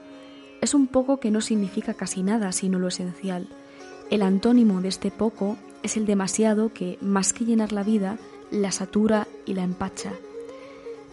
Es 0.62 0.73
un 0.73 0.88
poco 0.88 1.19
que 1.19 1.30
no 1.30 1.41
significa 1.41 1.93
casi 1.93 2.23
nada, 2.23 2.54
sino 2.54 2.80
lo 2.80 2.88
esencial. 2.88 3.50
El 4.10 4.21
antónimo 4.21 4.80
de 4.80 4.88
este 4.88 5.12
poco 5.12 5.58
es 5.84 5.97
el 5.97 6.06
demasiado 6.06 6.71
que, 6.71 6.97
más 7.02 7.34
que 7.34 7.43
llenar 7.43 7.73
la 7.73 7.84
vida, 7.84 8.17
la 8.50 8.71
satura 8.71 9.28
y 9.45 9.56
la 9.56 9.63
empacha. 9.63 10.13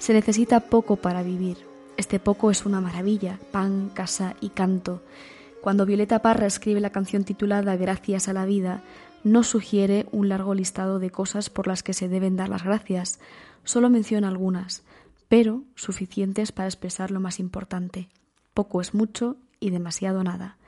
Se 0.05 0.13
necesita 0.13 0.61
poco 0.61 0.97
para 0.97 1.23
vivir. 1.23 1.57
Este 1.97 2.21
poco 2.21 2.51
es 2.51 2.67
una 2.67 2.83
maravilla, 2.83 3.41
pan, 3.53 3.89
casa 3.89 4.37
y 4.39 4.51
canto. 4.51 5.01
Cuando 5.63 5.87
Violeta 5.87 6.19
Parra 6.19 6.45
escribe 6.45 6.79
la 6.81 6.91
canción 6.91 7.25
titulada 7.25 7.75
Gracias 7.77 8.29
a 8.29 8.35
la 8.35 8.45
vida, 8.45 8.83
no 9.23 9.43
sugiere 9.43 10.05
un 10.13 10.29
largo 10.29 10.53
listado 10.55 10.99
de 10.99 11.09
cosas 11.09 11.49
por 11.49 11.67
las 11.67 11.83
que 11.83 11.95
se 11.95 12.11
deben 12.11 12.37
dar 12.37 12.51
las 12.51 12.65
gracias, 12.65 13.19
solo 13.65 13.89
menciona 13.89 14.29
algunas, 14.29 14.83
pero 15.29 15.63
suficientes 15.75 16.53
para 16.53 16.69
expresar 16.69 17.11
lo 17.11 17.21
más 17.21 17.41
importante. 17.41 18.11
Poco 18.53 18.83
es 18.83 18.93
mucho 18.93 19.39
y 19.59 19.71
demasiado 19.71 20.23
nada. 20.23 20.59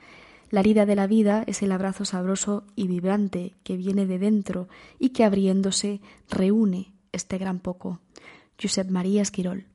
La 0.49 0.61
herida 0.61 0.87
de 0.87 0.95
la 0.95 1.05
vida 1.05 1.43
es 1.45 1.61
el 1.61 1.71
abrazo 1.73 2.05
sabroso 2.05 2.63
y 2.75 2.87
vibrante 2.87 3.53
que 3.63 3.77
viene 3.77 4.07
de 4.07 4.17
dentro 4.17 4.67
y 4.97 5.09
que 5.09 5.23
abriéndose 5.23 6.01
reúne 6.27 6.91
este 7.11 7.37
gran 7.37 7.59
poco. 7.59 7.99
Josep 8.61 8.89
María 8.89 9.21
Esquirol. 9.21 9.65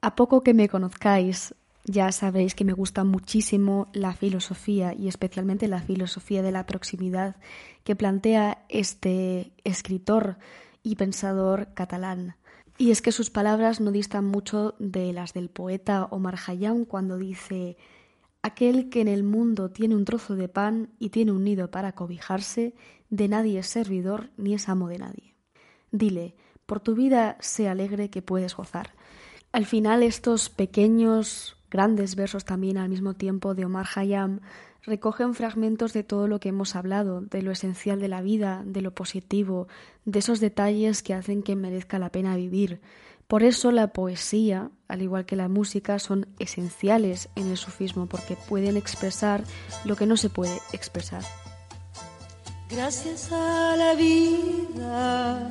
A 0.00 0.14
poco 0.14 0.42
que 0.42 0.54
me 0.54 0.68
conozcáis, 0.68 1.54
ya 1.84 2.10
sabréis 2.12 2.54
que 2.54 2.64
me 2.64 2.72
gusta 2.72 3.04
muchísimo 3.04 3.88
la 3.92 4.12
filosofía 4.12 4.92
y 4.92 5.08
especialmente 5.08 5.68
la 5.68 5.80
filosofía 5.80 6.42
de 6.42 6.52
la 6.52 6.66
proximidad 6.66 7.36
que 7.84 7.96
plantea 7.96 8.64
este 8.68 9.52
escritor 9.64 10.38
y 10.82 10.96
pensador 10.96 11.68
catalán. 11.74 12.36
Y 12.78 12.90
es 12.90 13.00
que 13.00 13.12
sus 13.12 13.30
palabras 13.30 13.80
no 13.80 13.90
distan 13.90 14.26
mucho 14.26 14.74
de 14.78 15.12
las 15.12 15.32
del 15.32 15.48
poeta 15.48 16.08
Omar 16.10 16.36
Hayam 16.46 16.84
cuando 16.84 17.16
dice 17.16 17.76
Aquel 18.42 18.90
que 18.90 19.00
en 19.00 19.08
el 19.08 19.22
mundo 19.22 19.70
tiene 19.70 19.96
un 19.96 20.04
trozo 20.04 20.36
de 20.36 20.48
pan 20.48 20.90
y 20.98 21.08
tiene 21.08 21.32
un 21.32 21.42
nido 21.42 21.70
para 21.70 21.92
cobijarse, 21.92 22.74
de 23.10 23.28
nadie 23.28 23.60
es 23.60 23.66
servidor 23.66 24.30
ni 24.36 24.54
es 24.54 24.68
amo 24.68 24.88
de 24.88 24.98
nadie. 24.98 25.34
Dile, 25.90 26.34
por 26.66 26.80
tu 26.80 26.94
vida 26.94 27.36
sé 27.40 27.68
alegre 27.68 28.10
que 28.10 28.22
puedes 28.22 28.54
gozar. 28.56 28.90
Al 29.52 29.64
final 29.64 30.02
estos 30.02 30.50
pequeños, 30.50 31.56
grandes 31.70 32.16
versos 32.16 32.44
también 32.44 32.76
al 32.76 32.88
mismo 32.88 33.14
tiempo 33.14 33.54
de 33.54 33.64
Omar 33.64 33.86
Hayam 33.94 34.40
recogen 34.82 35.34
fragmentos 35.34 35.92
de 35.92 36.04
todo 36.04 36.28
lo 36.28 36.38
que 36.40 36.50
hemos 36.50 36.76
hablado, 36.76 37.20
de 37.20 37.42
lo 37.42 37.50
esencial 37.50 38.00
de 38.00 38.08
la 38.08 38.22
vida, 38.22 38.62
de 38.64 38.82
lo 38.82 38.94
positivo, 38.94 39.66
de 40.04 40.20
esos 40.20 40.40
detalles 40.40 41.02
que 41.02 41.14
hacen 41.14 41.42
que 41.42 41.56
merezca 41.56 41.98
la 41.98 42.10
pena 42.10 42.36
vivir. 42.36 42.80
Por 43.26 43.42
eso 43.42 43.72
la 43.72 43.92
poesía, 43.92 44.70
al 44.86 45.02
igual 45.02 45.26
que 45.26 45.34
la 45.34 45.48
música, 45.48 45.98
son 45.98 46.28
esenciales 46.38 47.28
en 47.34 47.48
el 47.48 47.56
sufismo 47.56 48.06
porque 48.06 48.36
pueden 48.48 48.76
expresar 48.76 49.42
lo 49.84 49.96
que 49.96 50.06
no 50.06 50.16
se 50.16 50.30
puede 50.30 50.60
expresar. 50.72 51.22
Gracias 52.70 53.32
a 53.32 53.76
la 53.76 53.94
vida 53.94 55.50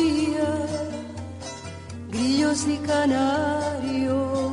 grillos 2.51 2.67
y 2.67 2.77
canarios, 2.85 4.51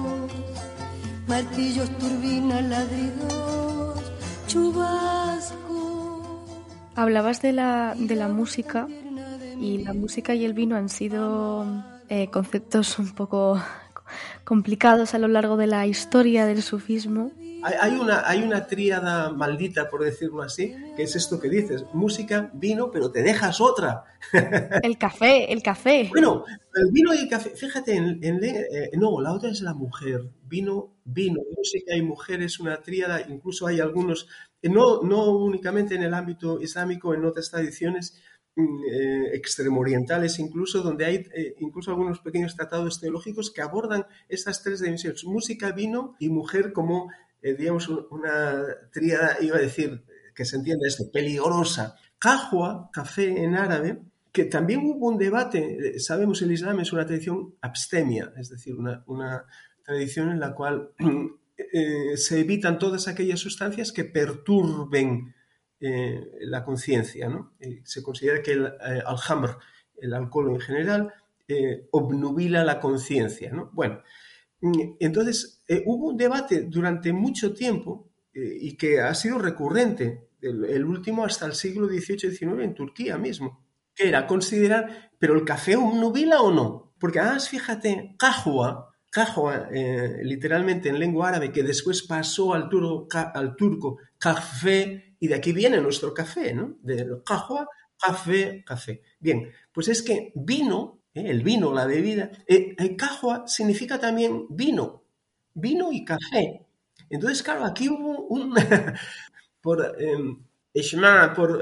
martillos, 1.27 1.91
turbinas, 1.99 2.63
ladridos, 2.65 4.01
chubasco. 4.47 6.33
Hablabas 6.95 7.43
de 7.43 7.53
la, 7.53 7.97
de 7.99 8.15
la 8.15 8.29
música 8.29 8.87
y 9.61 9.79
la 9.79 9.95
música 9.95 10.35
y 10.35 10.45
el 10.45 10.53
vino 10.53 10.77
han 10.77 10.89
sido 10.89 11.67
eh, 12.09 12.29
conceptos 12.31 13.01
un 13.01 13.13
poco 13.15 13.61
complicados 14.45 15.15
a 15.15 15.19
lo 15.19 15.27
largo 15.27 15.57
de 15.57 15.67
la 15.67 15.85
historia 15.87 16.47
del 16.47 16.63
sufismo. 16.63 17.33
Hay, 17.61 17.93
una, 17.97 18.23
hay 18.29 18.43
una 18.43 18.67
tríada 18.67 19.31
maldita, 19.33 19.89
por 19.89 20.05
decirlo 20.05 20.43
así, 20.43 20.75
que 20.97 21.03
es 21.03 21.17
esto 21.17 21.41
que 21.41 21.49
dices, 21.49 21.85
música, 21.93 22.51
vino, 22.55 22.91
pero 22.91 23.11
te 23.11 23.23
dejas 23.23 23.61
otra. 23.61 24.05
El 24.83 24.97
café, 24.97 25.53
el 25.53 25.63
café. 25.63 26.09
Bueno, 26.11 26.45
el 26.75 26.91
vino 26.93 27.13
y 27.15 27.19
el 27.19 27.29
café, 27.29 27.51
fíjate, 27.51 27.95
en, 27.97 28.19
en- 28.23 28.45
eh, 28.45 28.91
no, 28.95 29.21
la 29.21 29.33
otra 29.33 29.51
es 29.51 29.61
la 29.61 29.75
mujer. 29.75 30.31
Vino, 30.43 30.97
vino, 31.05 31.41
música 31.57 31.97
y 31.97 32.03
mujer 32.03 32.43
es 32.43 32.61
una 32.61 32.81
tríada, 32.81 33.21
incluso 33.29 33.67
hay 33.67 33.81
algunos, 33.81 34.29
eh, 34.63 34.69
no, 34.69 35.03
no 35.03 35.31
únicamente 35.37 35.95
en 35.97 36.03
el 36.05 36.15
ámbito 36.15 36.61
islámico, 36.61 37.13
en 37.15 37.25
otras 37.25 37.51
tradiciones 37.51 38.21
mm, 38.57 38.85
eh, 38.93 39.31
extremorientales 39.35 40.39
incluso, 40.39 40.83
donde 40.83 41.05
hay 41.05 41.17
eh, 41.35 41.55
incluso 41.59 41.91
algunos 41.91 42.21
pequeños 42.21 42.55
tratados 42.57 43.01
teológicos 43.01 43.51
que 43.51 43.63
abordan 43.63 44.07
estas 44.29 44.63
tres 44.63 44.81
dimensiones, 44.81 45.25
música, 45.25 45.73
vino 45.73 46.15
y 46.19 46.29
mujer 46.29 46.73
como, 46.73 47.09
eh, 47.43 47.55
digamos, 47.55 47.89
un- 47.89 48.07
una 48.11 48.65
tríada, 48.93 49.37
iba 49.41 49.57
a 49.57 49.61
decir, 49.61 50.05
que 50.35 50.45
se 50.45 50.57
entienda 50.57 50.87
esto, 50.87 51.05
peligrosa. 51.13 51.97
Cajua, 52.19 52.91
café 52.93 53.43
en 53.45 53.55
árabe, 53.57 54.01
que 54.33 54.45
también 54.45 54.81
hubo 54.85 55.09
un 55.09 55.19
debate, 55.19 55.97
eh, 55.97 56.01
sabemos 56.01 56.41
el 56.43 56.53
Islam 56.53 56.81
es 56.81 56.93
una 56.93 57.07
tradición 57.07 57.55
abstemia, 57.61 58.33
es 58.37 58.49
decir, 58.51 58.75
una, 58.75 59.03
una 59.07 59.45
tradición 59.85 60.31
en 60.31 60.39
la 60.41 60.55
cual 60.55 60.91
eh, 61.73 62.17
se 62.17 62.41
evitan 62.41 62.79
todas 62.79 63.09
aquellas 63.09 63.41
sustancias 63.41 63.91
que 63.91 64.05
perturben 64.05 65.35
eh, 65.81 66.25
la 66.41 66.65
conciencia. 66.65 67.29
se 67.85 68.03
considera 68.03 68.43
que 68.43 68.53
el 68.53 68.73
alhamr, 69.07 69.59
el 70.01 70.13
alcohol 70.15 70.51
en 70.51 70.61
general, 70.61 71.13
obnubila 71.93 72.63
la 72.65 72.79
conciencia. 72.79 73.51
¿no? 73.53 73.71
Bueno, 73.73 74.03
entonces 74.61 75.63
eh, 75.69 75.83
hubo 75.87 76.09
un 76.09 76.17
debate 76.17 76.63
durante 76.63 77.13
mucho 77.13 77.55
tiempo 77.55 78.11
eh, 78.35 78.57
y 78.61 78.77
que 78.77 79.01
ha 79.01 79.15
sido 79.15 79.39
recurrente, 79.39 80.29
el, 80.41 80.85
último 80.85 81.25
hasta 81.25 81.47
el 81.47 81.55
siglo 81.55 81.89
XVIII-XIX 81.89 82.63
en 82.63 82.75
Turquía 82.75 83.19
mismo, 83.19 83.65
que 83.95 84.09
era 84.09 84.27
considerar, 84.27 85.11
pero 85.19 85.35
el 85.35 85.45
café 85.45 85.77
obnubila 85.77 86.41
o 86.41 86.53
no. 86.53 86.95
Porque 86.99 87.21
además, 87.21 87.49
fíjate, 87.49 88.15
cajua, 88.19 88.93
eh, 89.73 90.19
literalmente 90.23 90.89
en 90.89 90.99
lengua 90.99 91.29
árabe, 91.29 91.53
que 91.53 91.63
después 91.63 92.03
pasó 92.03 92.55
al 92.55 92.69
turco, 92.69 93.09
al 93.35 93.57
turco 93.57 93.99
café, 94.19 95.17
y 95.19 95.29
de 95.29 95.35
aquí 95.35 95.53
viene 95.53 95.81
nuestro 95.81 96.15
café, 96.15 96.55
¿no? 96.55 96.77
Del 96.83 97.23
cajua, 97.25 97.69
café, 97.99 98.63
café. 98.65 99.03
Bien, 99.19 99.51
pues 99.73 99.89
es 99.89 100.03
que 100.03 100.33
vino, 100.35 100.98
eh, 101.19 101.31
el 101.31 101.43
vino, 101.43 101.73
la 101.73 101.87
bebida, 101.87 102.31
eh, 102.47 102.75
el 102.79 102.97
cajua 102.97 103.47
significa 103.47 103.99
también 103.99 104.47
vino, 104.51 105.03
vino 105.55 105.93
y 105.93 106.05
café. 106.05 106.67
Entonces, 107.11 107.43
claro, 107.43 107.65
aquí 107.65 107.89
hubo 107.89 108.27
un, 108.29 108.55
por 109.63 109.97
eh, 109.99 110.17
por, 111.33 111.61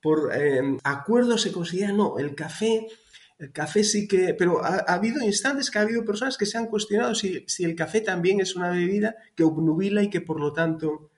por 0.00 0.30
eh, 0.36 0.62
acuerdo 0.84 1.38
se 1.38 1.52
considera, 1.52 1.92
no, 1.92 2.18
el 2.18 2.34
café, 2.34 2.86
el 3.38 3.52
café 3.52 3.84
sí 3.84 4.08
que, 4.08 4.34
pero 4.34 4.64
ha, 4.64 4.84
ha 4.86 4.94
habido 4.94 5.22
instantes 5.24 5.70
que 5.70 5.78
ha 5.78 5.82
habido 5.82 6.04
personas 6.04 6.36
que 6.38 6.46
se 6.46 6.58
han 6.58 6.66
cuestionado 6.66 7.14
si, 7.14 7.44
si 7.46 7.64
el 7.64 7.74
café 7.74 8.00
también 8.00 8.40
es 8.40 8.56
una 8.56 8.70
bebida 8.70 9.16
que 9.36 9.44
obnubila 9.44 10.02
y 10.02 10.10
que 10.10 10.20
por 10.20 10.40
lo 10.40 10.52
tanto, 10.52 11.10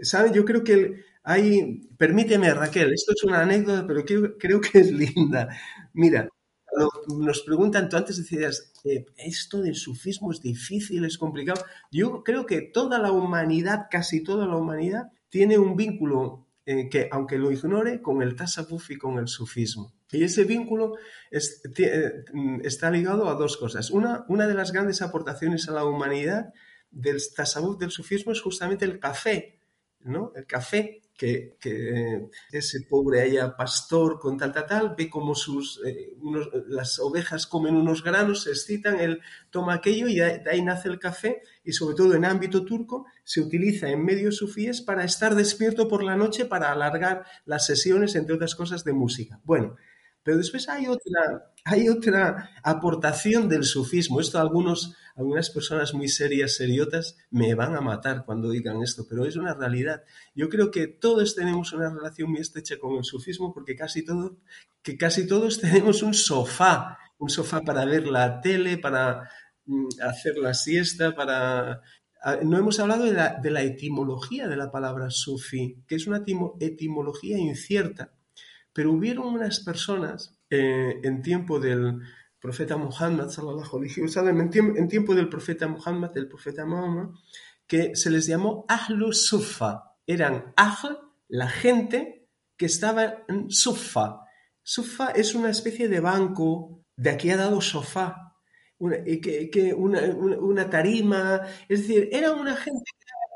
¿saben? 0.00 0.32
Yo 0.32 0.44
creo 0.44 0.64
que 0.64 1.04
hay, 1.24 1.88
permíteme 1.98 2.52
Raquel, 2.54 2.92
esto 2.92 3.12
es 3.16 3.24
una 3.24 3.42
anécdota, 3.42 3.86
pero 3.86 4.04
creo, 4.04 4.38
creo 4.38 4.60
que 4.60 4.80
es 4.80 4.92
linda. 4.92 5.48
Mira, 5.94 6.28
nos 7.08 7.42
preguntan, 7.42 7.88
tú 7.88 7.96
antes 7.96 8.16
decías, 8.16 8.72
eh, 8.84 9.06
esto 9.16 9.60
del 9.60 9.74
sufismo 9.74 10.32
es 10.32 10.40
difícil, 10.40 11.04
es 11.04 11.18
complicado. 11.18 11.64
Yo 11.90 12.22
creo 12.24 12.46
que 12.46 12.62
toda 12.62 12.98
la 12.98 13.12
humanidad, 13.12 13.86
casi 13.90 14.22
toda 14.22 14.46
la 14.46 14.56
humanidad, 14.56 15.12
tiene 15.28 15.58
un 15.58 15.76
vínculo 15.76 16.46
eh, 16.64 16.88
que, 16.88 17.08
aunque 17.10 17.38
lo 17.38 17.50
ignore, 17.50 18.00
con 18.00 18.22
el 18.22 18.36
tasawuf 18.36 18.90
y 18.90 18.96
con 18.96 19.18
el 19.18 19.28
sufismo. 19.28 19.94
Y 20.10 20.24
ese 20.24 20.44
vínculo 20.44 20.96
eh, 21.30 22.24
mm, 22.32 22.60
está 22.64 22.90
ligado 22.90 23.28
a 23.28 23.34
dos 23.34 23.56
cosas. 23.56 23.90
Una, 23.90 24.24
una 24.28 24.46
de 24.46 24.54
las 24.54 24.72
grandes 24.72 25.02
aportaciones 25.02 25.68
a 25.68 25.72
la 25.72 25.84
humanidad 25.84 26.52
del 26.90 27.18
tasawuf, 27.34 27.78
del 27.78 27.90
sufismo, 27.90 28.32
es 28.32 28.40
justamente 28.40 28.84
el 28.84 28.98
café, 28.98 29.58
¿no? 30.00 30.32
El 30.34 30.46
café 30.46 31.01
que, 31.16 32.28
ese 32.50 32.80
pobre 32.88 33.20
allá 33.20 33.56
pastor 33.56 34.18
con 34.18 34.36
tal, 34.36 34.52
tal, 34.52 34.66
tal, 34.66 34.94
ve 34.96 35.08
como 35.08 35.34
sus, 35.34 35.80
eh, 35.84 36.16
las 36.68 36.98
ovejas 36.98 37.46
comen 37.46 37.76
unos 37.76 38.02
granos, 38.02 38.44
se 38.44 38.50
excitan, 38.50 38.98
él 39.00 39.20
toma 39.50 39.74
aquello 39.74 40.08
y 40.08 40.20
ahí 40.20 40.62
nace 40.62 40.88
el 40.88 40.98
café 40.98 41.42
y 41.64 41.72
sobre 41.72 41.94
todo 41.94 42.14
en 42.14 42.24
ámbito 42.24 42.64
turco 42.64 43.06
se 43.24 43.40
utiliza 43.40 43.88
en 43.88 44.04
medios 44.04 44.36
sufíes 44.36 44.80
para 44.80 45.04
estar 45.04 45.34
despierto 45.34 45.88
por 45.88 46.02
la 46.02 46.16
noche 46.16 46.44
para 46.44 46.72
alargar 46.72 47.24
las 47.44 47.66
sesiones, 47.66 48.14
entre 48.16 48.34
otras 48.34 48.54
cosas, 48.54 48.84
de 48.84 48.92
música. 48.92 49.40
Bueno, 49.44 49.76
pero 50.22 50.36
después 50.38 50.68
hay 50.68 50.86
otra, 50.86 51.52
hay 51.64 51.88
otra 51.88 52.50
aportación 52.62 53.48
del 53.48 53.64
sufismo. 53.64 54.20
Esto 54.20 54.38
algunos, 54.38 54.94
algunas 55.16 55.50
personas 55.50 55.94
muy 55.94 56.08
serias, 56.08 56.54
seriotas, 56.56 57.16
me 57.30 57.54
van 57.54 57.74
a 57.76 57.80
matar 57.80 58.24
cuando 58.24 58.50
digan 58.50 58.82
esto, 58.82 59.06
pero 59.08 59.24
es 59.24 59.36
una 59.36 59.54
realidad. 59.54 60.04
Yo 60.34 60.48
creo 60.48 60.70
que 60.70 60.86
todos 60.86 61.34
tenemos 61.34 61.72
una 61.72 61.90
relación 61.90 62.30
muy 62.30 62.40
estrecha 62.40 62.78
con 62.78 62.96
el 62.96 63.04
sufismo 63.04 63.52
porque 63.52 63.74
casi, 63.76 64.04
todo, 64.04 64.38
que 64.82 64.96
casi 64.96 65.26
todos 65.26 65.60
tenemos 65.60 66.02
un 66.02 66.14
sofá, 66.14 66.98
un 67.18 67.28
sofá 67.30 67.60
para 67.62 67.84
ver 67.84 68.06
la 68.06 68.40
tele, 68.40 68.78
para 68.78 69.28
mm, 69.66 69.86
hacer 70.02 70.36
la 70.38 70.54
siesta, 70.54 71.14
para... 71.14 71.82
No 72.44 72.56
hemos 72.56 72.78
hablado 72.78 73.04
de 73.04 73.50
la, 73.50 73.62
etimología 73.62 74.46
de 74.46 74.56
la 74.56 74.70
palabra 74.70 75.10
sufi, 75.10 75.82
que 75.88 75.96
es 75.96 76.06
una 76.06 76.20
etimo- 76.20 76.56
etimología 76.60 77.36
incierta. 77.36 78.12
Pero 78.72 78.92
hubieron 78.92 79.26
unas 79.26 79.60
personas 79.60 80.38
eh, 80.50 81.00
en 81.02 81.22
tiempo 81.22 81.58
del 81.60 82.00
profeta 82.40 82.76
Muhammad, 82.76 83.28
en, 83.38 84.50
tiemp- 84.50 84.76
en 84.78 84.88
tiempo 84.88 85.14
del 85.14 85.28
profeta 85.28 85.68
Muhammad, 85.68 86.10
del 86.12 86.28
profeta 86.28 86.64
Mahoma, 86.64 87.12
que 87.66 87.94
se 87.96 88.10
les 88.10 88.26
llamó 88.26 88.64
Ahlu 88.68 89.12
Sufa. 89.12 89.94
Eran 90.06 90.52
Ahl, 90.56 90.98
la 91.28 91.48
gente 91.48 92.28
que 92.56 92.66
estaba 92.66 93.24
en 93.28 93.50
Sufa. 93.50 94.20
Sufa 94.62 95.10
es 95.10 95.34
una 95.34 95.50
especie 95.50 95.88
de 95.88 96.00
banco, 96.00 96.84
de 96.96 97.10
aquí 97.10 97.30
ha 97.30 97.36
dado 97.36 97.60
sofá, 97.60 98.34
una, 98.78 98.96
una- 99.76 100.38
una 100.38 100.70
tarima, 100.70 101.40
es 101.68 101.80
decir, 101.80 102.08
era 102.12 102.32
una 102.32 102.56
gente 102.56 102.82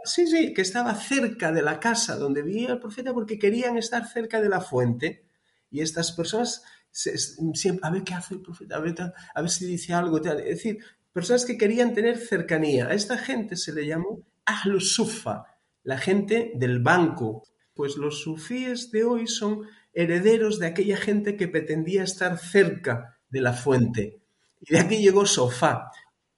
Sí, 0.05 0.28
sí, 0.28 0.55
que 0.55 0.62
estaba 0.62 0.95
cerca 0.95 1.51
de 1.51 1.62
la 1.62 1.80
casa 1.80 2.16
donde 2.16 2.43
vivía 2.43 2.68
el 2.70 2.78
profeta 2.78 3.12
porque 3.12 3.41
querían 3.41 3.76
estar 3.76 4.07
cerca 4.07 4.41
de 4.41 4.49
la 4.49 4.61
fuente. 4.61 5.26
Y 5.70 5.80
estas 5.80 6.12
personas 6.12 6.62
se- 6.90 7.18
siempre, 7.18 7.86
a 7.86 7.90
ver 7.90 8.02
qué 8.04 8.14
hace 8.14 8.34
el 8.34 8.42
profeta, 8.42 8.76
a 8.76 8.80
ver, 8.80 8.94
tal, 8.94 9.12
a 9.34 9.40
ver 9.40 9.50
si 9.50 9.66
dice 9.66 9.92
algo. 9.94 10.20
tal. 10.20 10.40
Es 10.40 10.56
decir, 10.56 10.78
personas 11.12 11.44
que 11.44 11.58
querían 11.58 11.94
tener 11.94 12.18
cercanía. 12.18 12.86
A 12.88 12.94
esta 12.94 13.18
gente 13.18 13.56
se 13.56 13.72
le 13.72 13.86
llamó 13.86 14.20
Ahlus 14.44 14.94
Sufa, 14.94 15.44
la 15.82 15.98
gente 15.98 16.52
del 16.54 16.80
banco. 16.80 17.42
Pues 17.74 17.96
los 17.96 18.20
sufíes 18.22 18.90
de 18.90 19.04
hoy 19.04 19.26
son 19.26 19.62
herederos 19.92 20.58
de 20.58 20.66
aquella 20.66 20.96
gente 20.96 21.36
que 21.36 21.48
pretendía 21.48 22.02
estar 22.04 22.38
cerca 22.38 23.18
de 23.28 23.40
la 23.40 23.52
fuente. 23.52 24.20
Y 24.60 24.72
de 24.72 24.78
aquí 24.80 24.96
llegó 24.98 25.26
sofá. 25.26 25.90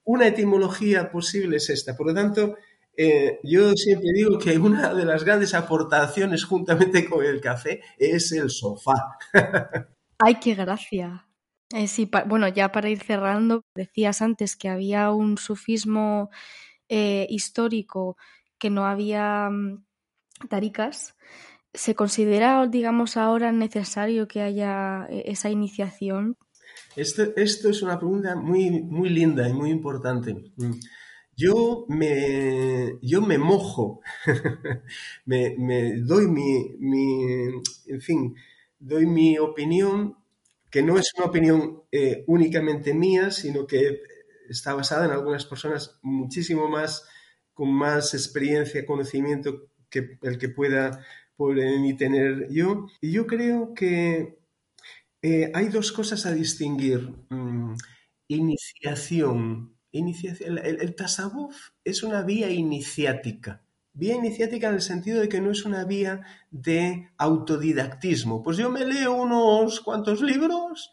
Una 0.03 0.27
etimología 0.27 1.11
posible 1.11 1.57
es 1.57 1.69
esta. 1.69 1.95
Por 1.95 2.07
lo 2.07 2.13
tanto, 2.13 2.55
eh, 2.95 3.39
yo 3.43 3.71
siempre 3.73 4.09
digo 4.13 4.37
que 4.37 4.57
una 4.57 4.93
de 4.93 5.05
las 5.05 5.23
grandes 5.23 5.53
aportaciones 5.53 6.43
juntamente 6.43 7.09
con 7.09 7.25
el 7.25 7.39
café 7.41 7.81
es 7.97 8.31
el 8.31 8.49
sofá. 8.49 9.17
¡Ay, 10.19 10.35
qué 10.35 10.53
gracia! 10.55 11.25
Eh, 11.71 11.87
sí, 11.87 12.09
bueno, 12.27 12.47
ya 12.47 12.71
para 12.71 12.89
ir 12.89 13.01
cerrando, 13.01 13.63
decías 13.75 14.21
antes 14.21 14.55
que 14.55 14.69
había 14.69 15.11
un 15.11 15.37
sufismo 15.37 16.31
eh, 16.87 17.27
histórico 17.29 18.17
que 18.57 18.71
no 18.71 18.85
había 18.85 19.49
mm, 19.49 19.85
taricas. 20.49 21.15
¿Se 21.73 21.93
considera, 21.93 22.65
digamos, 22.65 23.17
ahora 23.17 23.51
necesario 23.51 24.27
que 24.27 24.41
haya 24.41 25.05
eh, 25.09 25.23
esa 25.27 25.51
iniciación? 25.51 26.37
Esto, 26.95 27.35
esto 27.35 27.69
es 27.69 27.83
una 27.83 27.99
pregunta 27.99 28.35
muy, 28.35 28.81
muy 28.81 29.09
linda 29.09 29.47
y 29.47 29.53
muy 29.53 29.69
importante. 29.69 30.35
Yo 31.41 31.85
me, 31.87 32.97
yo 33.01 33.21
me 33.21 33.37
mojo, 33.37 34.01
me, 35.25 35.55
doy 36.09 36.27
mi, 36.27 36.75
mi, 36.79 37.23
en 37.87 38.01
fin, 38.01 38.35
doy 38.77 39.05
mi 39.05 39.37
opinión, 39.39 40.17
que 40.69 40.83
no 40.83 40.97
es 40.97 41.13
una 41.17 41.27
opinión 41.27 41.83
eh, 41.91 42.23
únicamente 42.27 42.93
mía, 42.93 43.31
sino 43.31 43.65
que 43.67 44.01
está 44.49 44.73
basada 44.73 45.05
en 45.05 45.11
algunas 45.11 45.45
personas 45.45 45.99
muchísimo 46.01 46.67
más, 46.67 47.07
con 47.53 47.71
más 47.71 48.13
experiencia, 48.13 48.85
conocimiento 48.85 49.69
que 49.89 50.17
el 50.23 50.37
que 50.37 50.49
pueda 50.49 51.05
ni 51.37 51.95
tener 51.95 52.49
yo. 52.51 52.87
Y 53.01 53.11
yo 53.13 53.25
creo 53.27 53.73
que 53.73 54.39
eh, 55.21 55.51
hay 55.53 55.69
dos 55.69 55.91
cosas 55.91 56.25
a 56.25 56.33
distinguir. 56.33 57.09
Mm, 57.29 57.75
iniciación. 58.27 59.78
El, 59.91 60.57
el, 60.59 60.95
tasawuf 60.95 61.69
es 61.83 62.03
una 62.03 62.21
vía 62.23 62.49
iniciática. 62.49 63.63
Vía 63.93 64.15
iniciática 64.15 64.69
en 64.69 64.75
el 64.75 64.81
sentido 64.81 65.19
de 65.19 65.29
que 65.29 65.41
no 65.41 65.51
es 65.51 65.65
una 65.65 65.83
vía 65.83 66.21
de 66.51 67.09
autodidactismo. 67.17 68.43
Pues 68.43 68.57
yo 68.57 68.69
me 68.69 68.85
leo 68.85 69.13
unos 69.13 69.81
cuantos 69.81 70.21
libros 70.21 70.91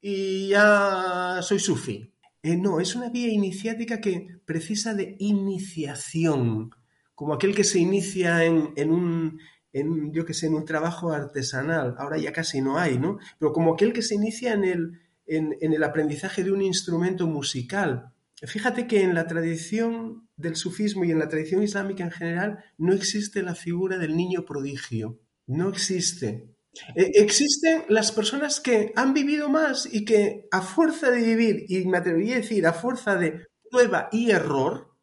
y 0.00 0.48
ya 0.48 1.40
soy 1.42 1.58
sufi. 1.58 2.12
Eh, 2.42 2.56
no, 2.56 2.80
es 2.80 2.94
una 2.94 3.10
vía 3.10 3.28
iniciática 3.28 4.00
que 4.00 4.40
precisa 4.44 4.94
de 4.94 5.16
iniciación, 5.18 6.70
como 7.14 7.34
aquel 7.34 7.54
que 7.54 7.64
se 7.64 7.80
inicia 7.80 8.44
en, 8.44 8.90
un, 8.90 9.40
en, 9.72 10.12
yo 10.12 10.24
que 10.24 10.34
sé, 10.34 10.46
en 10.46 10.54
un 10.54 10.64
trabajo 10.64 11.12
artesanal. 11.12 11.96
Ahora 11.98 12.16
ya 12.16 12.32
casi 12.32 12.60
no 12.60 12.78
hay, 12.78 12.98
¿no? 12.98 13.18
Pero 13.38 13.52
como 13.52 13.74
aquel 13.74 13.92
que 13.92 14.02
se 14.02 14.14
inicia 14.14 14.52
en 14.52 14.64
el, 14.64 15.00
en, 15.26 15.56
el 15.60 15.82
aprendizaje 15.84 16.44
de 16.44 16.52
un 16.52 16.62
instrumento 16.62 17.26
musical. 17.26 18.12
Fíjate 18.46 18.86
que 18.86 19.02
en 19.02 19.14
la 19.14 19.26
tradición 19.26 20.28
del 20.36 20.56
sufismo 20.56 21.04
y 21.04 21.10
en 21.10 21.18
la 21.18 21.28
tradición 21.28 21.62
islámica 21.62 22.04
en 22.04 22.10
general 22.10 22.64
no 22.76 22.92
existe 22.92 23.42
la 23.42 23.54
figura 23.54 23.98
del 23.98 24.16
niño 24.16 24.44
prodigio. 24.44 25.20
No 25.46 25.68
existe. 25.68 26.54
E, 26.94 27.10
existen 27.14 27.84
las 27.88 28.12
personas 28.12 28.60
que 28.60 28.92
han 28.94 29.14
vivido 29.14 29.48
más 29.48 29.88
y 29.90 30.04
que 30.04 30.46
a 30.50 30.60
fuerza 30.60 31.10
de 31.10 31.22
vivir, 31.22 31.64
y 31.68 31.86
me 31.86 31.98
atrevería 31.98 32.34
a 32.34 32.38
decir 32.38 32.66
a 32.66 32.72
fuerza 32.72 33.16
de 33.16 33.46
prueba 33.70 34.08
y 34.12 34.30
error, 34.30 34.94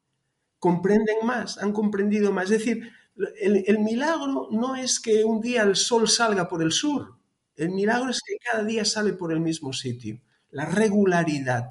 comprenden 0.60 1.18
más, 1.24 1.58
han 1.58 1.74
comprendido 1.74 2.32
más. 2.32 2.46
Es 2.46 2.60
decir, 2.60 2.90
el, 3.40 3.80
milagro 3.80 4.48
no 4.52 4.76
es 4.76 5.00
que 5.00 5.24
un 5.24 5.42
día 5.42 5.64
el 5.64 5.76
sol 5.76 6.08
salga 6.08 6.48
por 6.48 6.62
el 6.62 6.72
sur, 6.72 7.18
el 7.56 7.70
milagro 7.70 8.10
es 8.10 8.22
que 8.26 8.36
cada 8.38 8.64
día 8.64 8.84
sale 8.86 9.14
por 9.14 9.32
el 9.32 9.40
mismo 9.40 9.74
sitio. 9.74 10.20
La 10.52 10.66
regularidad, 10.66 11.70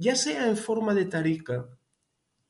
ya 0.00 0.16
sea 0.16 0.48
en 0.48 0.56
forma 0.56 0.94
de 0.94 1.04
tarica 1.04 1.68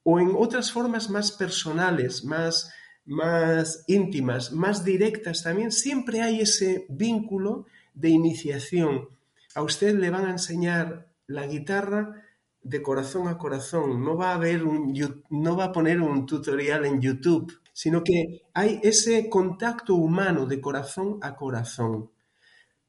o 0.02 0.18
en 0.18 0.32
otras 0.36 0.72
formas 0.72 1.10
más 1.10 1.32
personales, 1.32 2.24
más, 2.24 2.72
más 3.04 3.84
íntimas, 3.86 4.52
más 4.52 4.84
directas 4.84 5.42
también, 5.42 5.70
siempre 5.70 6.22
hay 6.22 6.40
ese 6.40 6.86
vínculo 6.88 7.66
de 7.92 8.08
iniciación. 8.08 9.08
A 9.54 9.62
usted 9.62 9.94
le 9.94 10.10
van 10.10 10.26
a 10.26 10.30
enseñar 10.30 11.08
la 11.26 11.46
guitarra 11.46 12.24
de 12.62 12.82
corazón 12.82 13.28
a 13.28 13.36
corazón, 13.36 14.02
no 14.04 14.16
va 14.16 14.30
a 14.30 14.34
haber 14.34 14.64
un, 14.64 14.94
no 15.30 15.56
va 15.56 15.64
a 15.64 15.72
poner 15.72 16.00
un 16.00 16.24
tutorial 16.24 16.86
en 16.86 17.00
YouTube 17.00 17.60
sino 17.80 18.04
que 18.04 18.42
hay 18.52 18.78
ese 18.82 19.30
contacto 19.30 19.94
humano 19.94 20.44
de 20.44 20.60
corazón 20.60 21.18
a 21.22 21.34
corazón. 21.34 22.10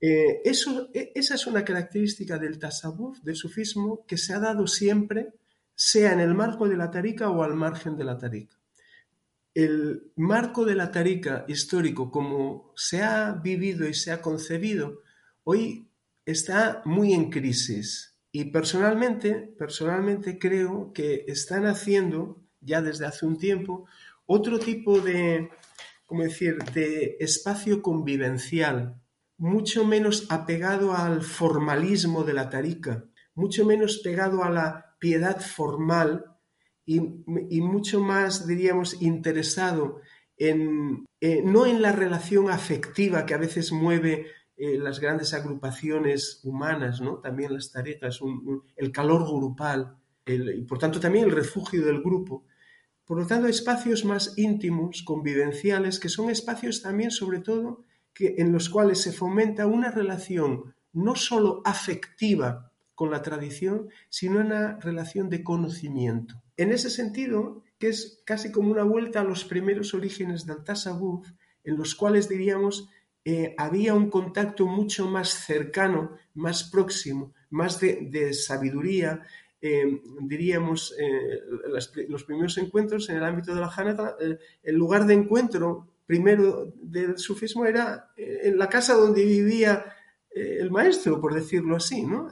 Eh, 0.02 0.42
eso, 0.44 0.90
e, 0.94 1.12
esa 1.14 1.36
es 1.36 1.46
una 1.46 1.64
característica 1.64 2.40
del 2.40 2.58
tasawuf, 2.58 3.20
del 3.22 3.36
sufismo, 3.36 4.04
que 4.08 4.18
se 4.18 4.34
ha 4.34 4.40
dado 4.40 4.66
siempre, 4.66 5.34
sea 5.76 6.12
en 6.14 6.20
el 6.20 6.34
marco 6.34 6.68
de 6.68 6.76
la 6.76 6.90
tarica 6.90 7.30
o 7.30 7.44
al 7.44 7.54
margen 7.54 7.96
de 7.98 8.04
la 8.04 8.18
tarica. 8.18 8.58
El 9.54 10.12
marco 10.16 10.66
de 10.66 10.76
la 10.76 10.92
tarica 10.92 11.46
histórico, 11.48 12.10
como 12.10 12.74
se 12.76 13.04
ha 13.04 13.34
vivido 13.34 13.88
y 13.88 13.94
se 13.94 14.12
ha 14.12 14.22
concebido, 14.22 15.02
hoy 15.44 15.88
está 16.26 16.82
muy 16.86 17.14
en 17.14 17.30
crisis. 17.30 18.18
Y 18.32 18.46
personalmente, 18.46 19.34
personalmente 19.60 20.40
creo 20.40 20.94
que 20.94 21.26
están 21.28 21.66
haciendo, 21.68 22.42
ya 22.62 22.82
desde 22.82 23.06
hace 23.06 23.26
un 23.26 23.38
tiempo, 23.38 23.86
otro 24.26 24.58
tipo 24.58 25.00
de, 25.00 25.50
¿cómo 26.06 26.24
decir?, 26.24 26.58
de 26.74 27.18
espacio 27.20 27.82
convivencial, 27.82 29.02
mucho 29.42 29.84
menos 29.86 30.28
apegado 30.30 30.96
al 30.96 31.24
formalismo 31.24 32.24
de 32.24 32.34
la 32.34 32.52
tarica, 32.52 33.06
mucho 33.34 33.66
menos 33.66 33.98
pegado 33.98 34.44
a 34.44 34.52
la 34.52 34.96
piedad 35.00 35.42
formal 35.42 36.26
y, 36.86 37.00
mucho 37.60 38.02
más, 38.02 38.46
diríamos, 38.46 39.02
interesado 39.02 40.00
en, 40.38 41.08
eh, 41.20 41.42
no 41.44 41.66
en 41.66 41.82
la 41.82 41.92
relación 41.92 42.52
afectiva 42.52 43.26
que 43.26 43.34
a 43.34 43.40
veces 43.40 43.72
mueve 43.72 44.28
eh, 44.58 44.78
las 44.78 45.00
grandes 45.00 45.34
agrupaciones 45.34 46.42
humanas, 46.44 47.02
¿no? 47.02 47.18
también 47.18 47.52
las 47.52 47.72
tareas, 47.72 48.20
el 48.76 48.92
calor 48.92 49.24
grupal, 49.24 49.98
y 50.28 50.62
por 50.66 50.78
tanto 50.78 51.00
también 51.00 51.26
el 51.26 51.32
refugio 51.32 51.84
del 51.84 52.04
grupo, 52.04 52.46
por 53.06 53.20
lo 53.20 53.26
tanto, 53.26 53.48
espacios 53.48 54.06
más 54.06 54.38
íntimos, 54.38 55.02
convivenciales, 55.02 56.00
que 56.00 56.10
son 56.10 56.30
espacios 56.30 56.84
también, 56.84 57.10
sobre 57.10 57.40
todo, 57.40 57.86
que, 58.14 58.36
en 58.38 58.52
los 58.52 58.70
cuales 58.70 59.02
se 59.02 59.12
fomenta 59.12 59.66
una 59.66 59.92
relación 59.92 60.74
no 60.94 61.16
solo 61.16 61.62
afectiva 61.66 62.72
con 62.96 63.12
la 63.12 63.22
tradición, 63.22 63.90
sino 64.10 64.40
una 64.40 64.78
relación 64.80 65.30
de 65.30 65.44
conocimiento. 65.44 66.42
En 66.58 66.72
ese 66.72 66.90
sentido, 66.90 67.64
que 67.80 67.90
es 67.90 68.22
casi 68.26 68.52
como 68.52 68.72
una 68.72 68.84
vuelta 68.84 69.22
a 69.22 69.24
los 69.24 69.46
primeros 69.46 69.94
orígenes 69.94 70.46
del 70.46 70.64
Tasawuf, 70.64 71.28
en 71.64 71.78
los 71.78 71.96
cuales 71.96 72.30
diríamos 72.30 72.90
eh, 73.24 73.56
había 73.58 73.94
un 73.94 74.10
contacto 74.10 74.66
mucho 74.66 75.08
más 75.08 75.30
cercano, 75.30 76.12
más 76.34 76.64
próximo, 76.64 77.34
más 77.50 77.80
de 77.80 78.34
sabiduría, 78.34 79.22
eh, 79.64 80.02
diríamos, 80.22 80.96
eh, 81.00 81.40
los 82.08 82.24
primeros 82.24 82.58
encuentros 82.58 83.08
en 83.10 83.18
el 83.18 83.24
ámbito 83.24 83.54
de 83.54 83.62
la 83.62 83.68
Hanata, 83.68 84.16
eh, 84.20 84.40
el 84.64 84.76
lugar 84.76 85.06
de 85.06 85.14
encuentro 85.14 85.88
primero 86.06 86.74
del 86.76 87.18
sufismo 87.18 87.66
era 87.66 88.12
en 88.18 88.58
la 88.58 88.68
casa 88.68 88.94
donde 88.94 89.24
vivía 89.24 89.86
el 90.34 90.72
maestro, 90.72 91.20
por 91.20 91.34
decirlo 91.34 91.76
así, 91.76 92.04
¿no? 92.04 92.30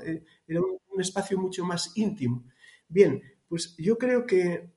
era 0.48 0.62
un, 0.62 0.80
espacio 1.00 1.40
mucho 1.40 1.64
más 1.64 1.94
íntimo. 1.96 2.44
Bien, 2.90 3.22
pues 3.48 3.74
yo 3.78 3.98
creo 3.98 4.26
que 4.26 4.70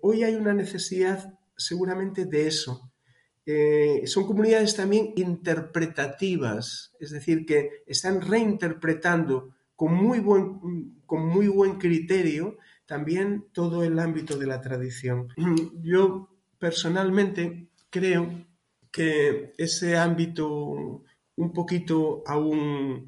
hoy 0.00 0.22
hay 0.22 0.36
una 0.36 0.54
necesidad 0.54 1.34
seguramente 1.56 2.24
de 2.24 2.46
eso. 2.46 2.92
son 4.04 4.26
comunidades 4.26 4.76
también 4.76 5.12
interpretativas, 5.16 6.94
es 7.00 7.10
decir, 7.10 7.44
que 7.46 7.82
están 7.86 8.20
reinterpretando 8.20 9.56
con 9.74 9.94
muy 9.94 10.20
buen, 10.20 11.00
con 11.04 11.26
muy 11.26 11.48
buen 11.48 11.78
criterio 11.78 12.58
también 12.88 13.44
todo 13.52 13.84
el 13.84 13.98
ámbito 13.98 14.38
de 14.38 14.46
la 14.46 14.60
tradición. 14.60 15.28
Yo 15.82 16.30
personalmente 16.58 17.67
creo 17.90 18.46
que 18.90 19.54
ese 19.58 19.96
ámbito 19.96 21.04
un 21.36 21.52
poquito 21.52 22.22
aún 22.26 23.04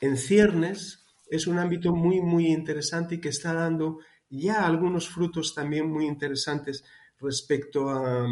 en 0.00 0.16
ciernes 0.16 1.04
es 1.28 1.46
un 1.46 1.58
ámbito 1.58 1.94
muy, 1.94 2.20
muy 2.20 2.46
interesante 2.46 3.16
y 3.16 3.20
que 3.20 3.28
está 3.28 3.52
dando 3.52 3.98
ya 4.30 4.66
algunos 4.66 5.08
frutos 5.08 5.54
también 5.54 5.90
muy 5.90 6.06
interesantes 6.06 6.84
respecto 7.18 7.90
a, 7.90 8.26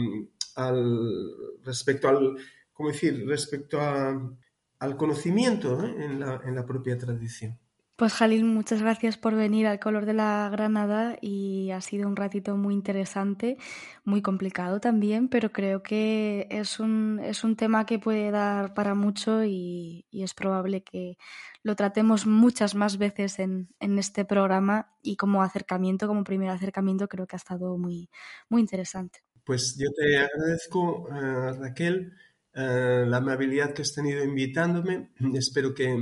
al, 0.57 1.61
respecto 1.62 2.09
al, 2.09 2.37
¿cómo 2.72 2.91
decir? 2.91 3.26
Respecto 3.26 3.80
al 3.80 4.97
conocimiento 4.97 5.84
en, 5.84 6.20
la, 6.20 6.41
en 6.45 6.55
la 6.55 6.64
propia 6.64 6.97
tradición. 6.97 7.59
Pues 7.97 8.12
Jalil, 8.12 8.44
muchas 8.44 8.82
gracias 8.82 9.16
por 9.16 9.34
venir 9.34 9.66
al 9.66 9.80
color 9.80 10.05
de 10.05 10.12
la 10.12 10.51
Granada 10.53 11.16
y 11.22 11.70
ha 11.70 11.80
sido 11.80 12.07
un 12.07 12.14
ratito 12.14 12.55
muy 12.55 12.74
interesante, 12.74 13.57
muy 14.05 14.20
complicado 14.20 14.80
también, 14.80 15.28
pero 15.28 15.51
creo 15.51 15.82
que 15.82 16.47
es 16.51 16.78
un, 16.78 17.18
es 17.24 17.42
un 17.42 17.57
tema 17.57 17.86
que 17.86 17.99
puede 17.99 18.30
dar 18.30 18.74
para 18.74 18.94
mucho 18.94 19.44
y, 19.44 20.05
es 20.12 20.34
probable 20.34 20.82
que 20.82 21.16
lo 21.62 21.74
tratemos 21.74 22.26
muchas 22.26 22.74
más 22.74 22.99
veces 22.99 23.38
en, 23.38 23.68
en, 23.80 23.99
este 23.99 24.26
programa 24.26 24.94
y 25.03 25.16
como 25.16 25.42
acercamiento, 25.42 26.07
como 26.07 26.22
primer 26.22 26.51
acercamiento, 26.51 27.09
creo 27.09 27.26
que 27.26 27.36
ha 27.36 27.38
estado 27.38 27.78
muy, 27.78 28.11
muy 28.51 28.61
interesante. 28.61 29.20
Pues 29.42 29.74
yo 29.78 29.88
te 29.92 30.18
agradezco, 30.18 31.09
eh, 31.09 31.53
Raquel 31.61 32.12
eh, 32.59 33.05
la 33.07 33.19
amabilidad 33.19 33.75
que 33.75 33.83
has 33.83 33.93
tenido 33.93 34.25
invitándome. 34.25 35.11
Espero 35.35 35.75
que 35.75 35.93
eh, 35.93 35.99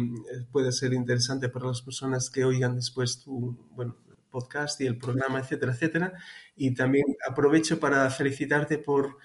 pueda 0.52 0.70
ser 0.70 0.92
interesante 0.92 1.48
para 1.48 1.66
las 1.66 1.82
personas 1.82 2.30
que 2.30 2.44
oigan 2.44 2.76
después 2.76 3.24
tu, 3.24 3.58
bueno, 3.72 3.96
podcast 4.30 4.80
y 4.80 4.86
el 4.86 4.96
programa, 4.96 5.40
etcétera, 5.40 5.72
etcétera. 5.72 6.12
Y 6.54 6.72
también 6.72 7.06
aprovecho 7.28 7.80
para 7.80 8.08
felicitarte 8.08 8.78
por, 8.78 9.18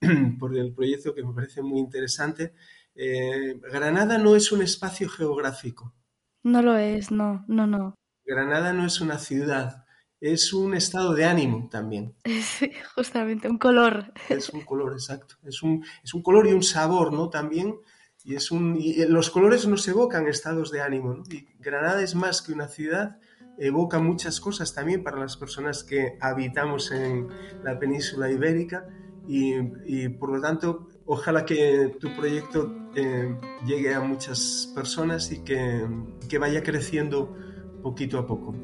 por 0.38 0.56
el 0.56 0.72
proyecto 0.72 1.12
que 1.16 1.24
me 1.24 1.34
parece 1.34 1.62
muy 1.62 1.80
interesante. 1.80 2.54
Eh, 2.94 3.58
Granada 3.72 4.16
no 4.18 4.36
es 4.36 4.52
un 4.52 4.62
espacio 4.62 5.08
geográfico. 5.08 5.92
No 6.44 6.62
lo 6.62 6.76
es, 6.76 7.10
no, 7.10 7.44
no, 7.48 7.66
no. 7.66 7.96
Granada 8.24 8.72
no 8.72 8.86
es 8.86 9.00
una 9.00 9.18
ciudad, 9.18 9.84
es 10.20 10.52
un 10.52 10.74
estado 10.74 11.14
de 11.14 11.24
ánimo 11.24 11.68
también. 11.70 12.14
Sí, 12.42 12.70
justamente, 12.94 13.48
un 13.48 13.58
color. 13.58 14.12
Es 14.28 14.50
un 14.50 14.62
color, 14.62 14.92
exacto. 14.92 15.36
Es 15.44 15.62
un, 15.62 15.84
es 16.02 16.14
un 16.14 16.22
color 16.22 16.46
y 16.46 16.52
un 16.52 16.62
sabor, 16.62 17.12
¿no? 17.12 17.28
También. 17.28 17.76
Y, 18.24 18.34
es 18.34 18.50
un, 18.50 18.76
y 18.78 19.04
los 19.06 19.30
colores 19.30 19.66
nos 19.66 19.86
evocan 19.88 20.26
estados 20.26 20.70
de 20.70 20.80
ánimo, 20.80 21.14
¿no? 21.14 21.22
Y 21.30 21.48
Granada 21.60 22.02
es 22.02 22.14
más 22.14 22.42
que 22.42 22.52
una 22.52 22.68
ciudad, 22.68 23.18
evoca 23.58 23.98
muchas 24.00 24.40
cosas 24.40 24.74
también 24.74 25.02
para 25.02 25.18
las 25.18 25.36
personas 25.36 25.84
que 25.84 26.18
habitamos 26.20 26.90
en 26.90 27.28
la 27.62 27.78
península 27.78 28.30
ibérica 28.30 28.86
y, 29.26 29.54
y 29.86 30.08
por 30.08 30.30
lo 30.30 30.40
tanto 30.40 30.88
ojalá 31.06 31.44
que 31.44 31.96
tu 31.98 32.14
proyecto 32.14 32.90
eh, 32.94 33.34
llegue 33.64 33.94
a 33.94 34.00
muchas 34.00 34.70
personas 34.74 35.32
y 35.32 35.42
que, 35.42 35.86
que 36.28 36.38
vaya 36.38 36.62
creciendo 36.62 37.34
poquito 37.82 38.18
a 38.18 38.26
poco. 38.26 38.54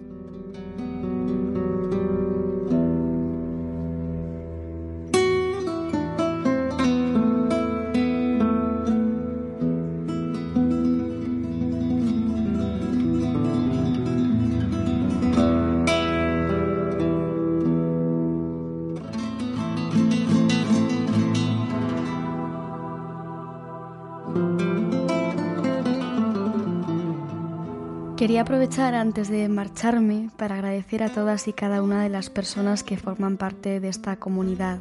Quería 28.25 28.41
aprovechar 28.41 28.95
antes 28.95 29.29
de 29.29 29.51
marcharme 29.51 30.31
para 30.39 30.55
agradecer 30.55 31.03
a 31.03 31.11
todas 31.11 31.47
y 31.47 31.53
cada 31.53 31.83
una 31.83 32.03
de 32.03 32.09
las 32.09 32.31
personas 32.31 32.83
que 32.83 32.97
forman 32.97 33.37
parte 33.37 33.81
de 33.81 33.89
esta 33.89 34.17
comunidad. 34.17 34.79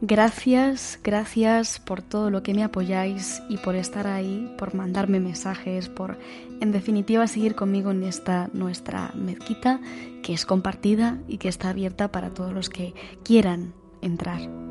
Gracias, 0.00 1.00
gracias 1.02 1.80
por 1.80 2.00
todo 2.00 2.30
lo 2.30 2.44
que 2.44 2.54
me 2.54 2.62
apoyáis 2.62 3.42
y 3.48 3.56
por 3.56 3.74
estar 3.74 4.06
ahí, 4.06 4.54
por 4.56 4.76
mandarme 4.76 5.18
mensajes, 5.18 5.88
por 5.88 6.16
en 6.60 6.70
definitiva 6.70 7.26
seguir 7.26 7.56
conmigo 7.56 7.90
en 7.90 8.04
esta 8.04 8.50
nuestra 8.52 9.10
mezquita 9.16 9.80
que 10.22 10.32
es 10.32 10.46
compartida 10.46 11.18
y 11.26 11.38
que 11.38 11.48
está 11.48 11.70
abierta 11.70 12.12
para 12.12 12.30
todos 12.30 12.52
los 12.52 12.70
que 12.70 12.94
quieran 13.24 13.74
entrar. 14.00 14.69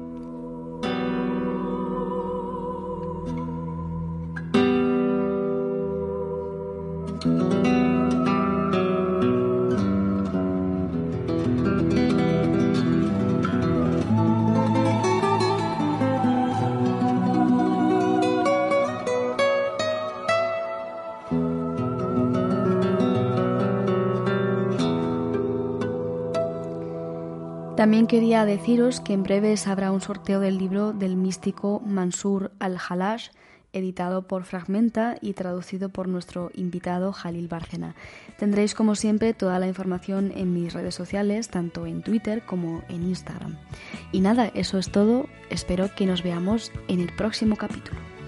También 27.89 28.05
quería 28.05 28.45
deciros 28.45 28.99
que 29.01 29.13
en 29.13 29.23
breves 29.23 29.65
habrá 29.65 29.91
un 29.91 29.99
sorteo 29.99 30.39
del 30.39 30.59
libro 30.59 30.93
del 30.93 31.15
místico 31.15 31.81
Mansur 31.83 32.51
al-Halash, 32.59 33.29
editado 33.73 34.27
por 34.27 34.43
Fragmenta 34.43 35.15
y 35.21 35.33
traducido 35.33 35.89
por 35.89 36.07
nuestro 36.07 36.51
invitado 36.53 37.11
Jalil 37.13 37.47
Bárcena. 37.47 37.95
Tendréis 38.37 38.75
como 38.75 38.93
siempre 38.93 39.33
toda 39.33 39.57
la 39.57 39.67
información 39.67 40.31
en 40.35 40.53
mis 40.53 40.71
redes 40.71 40.93
sociales, 40.93 41.49
tanto 41.49 41.87
en 41.87 42.03
Twitter 42.03 42.45
como 42.45 42.83
en 42.89 43.07
Instagram. 43.07 43.57
Y 44.11 44.21
nada, 44.21 44.51
eso 44.53 44.77
es 44.77 44.91
todo. 44.91 45.25
Espero 45.49 45.89
que 45.95 46.05
nos 46.05 46.21
veamos 46.21 46.71
en 46.89 46.99
el 46.99 47.11
próximo 47.15 47.55
capítulo. 47.55 48.18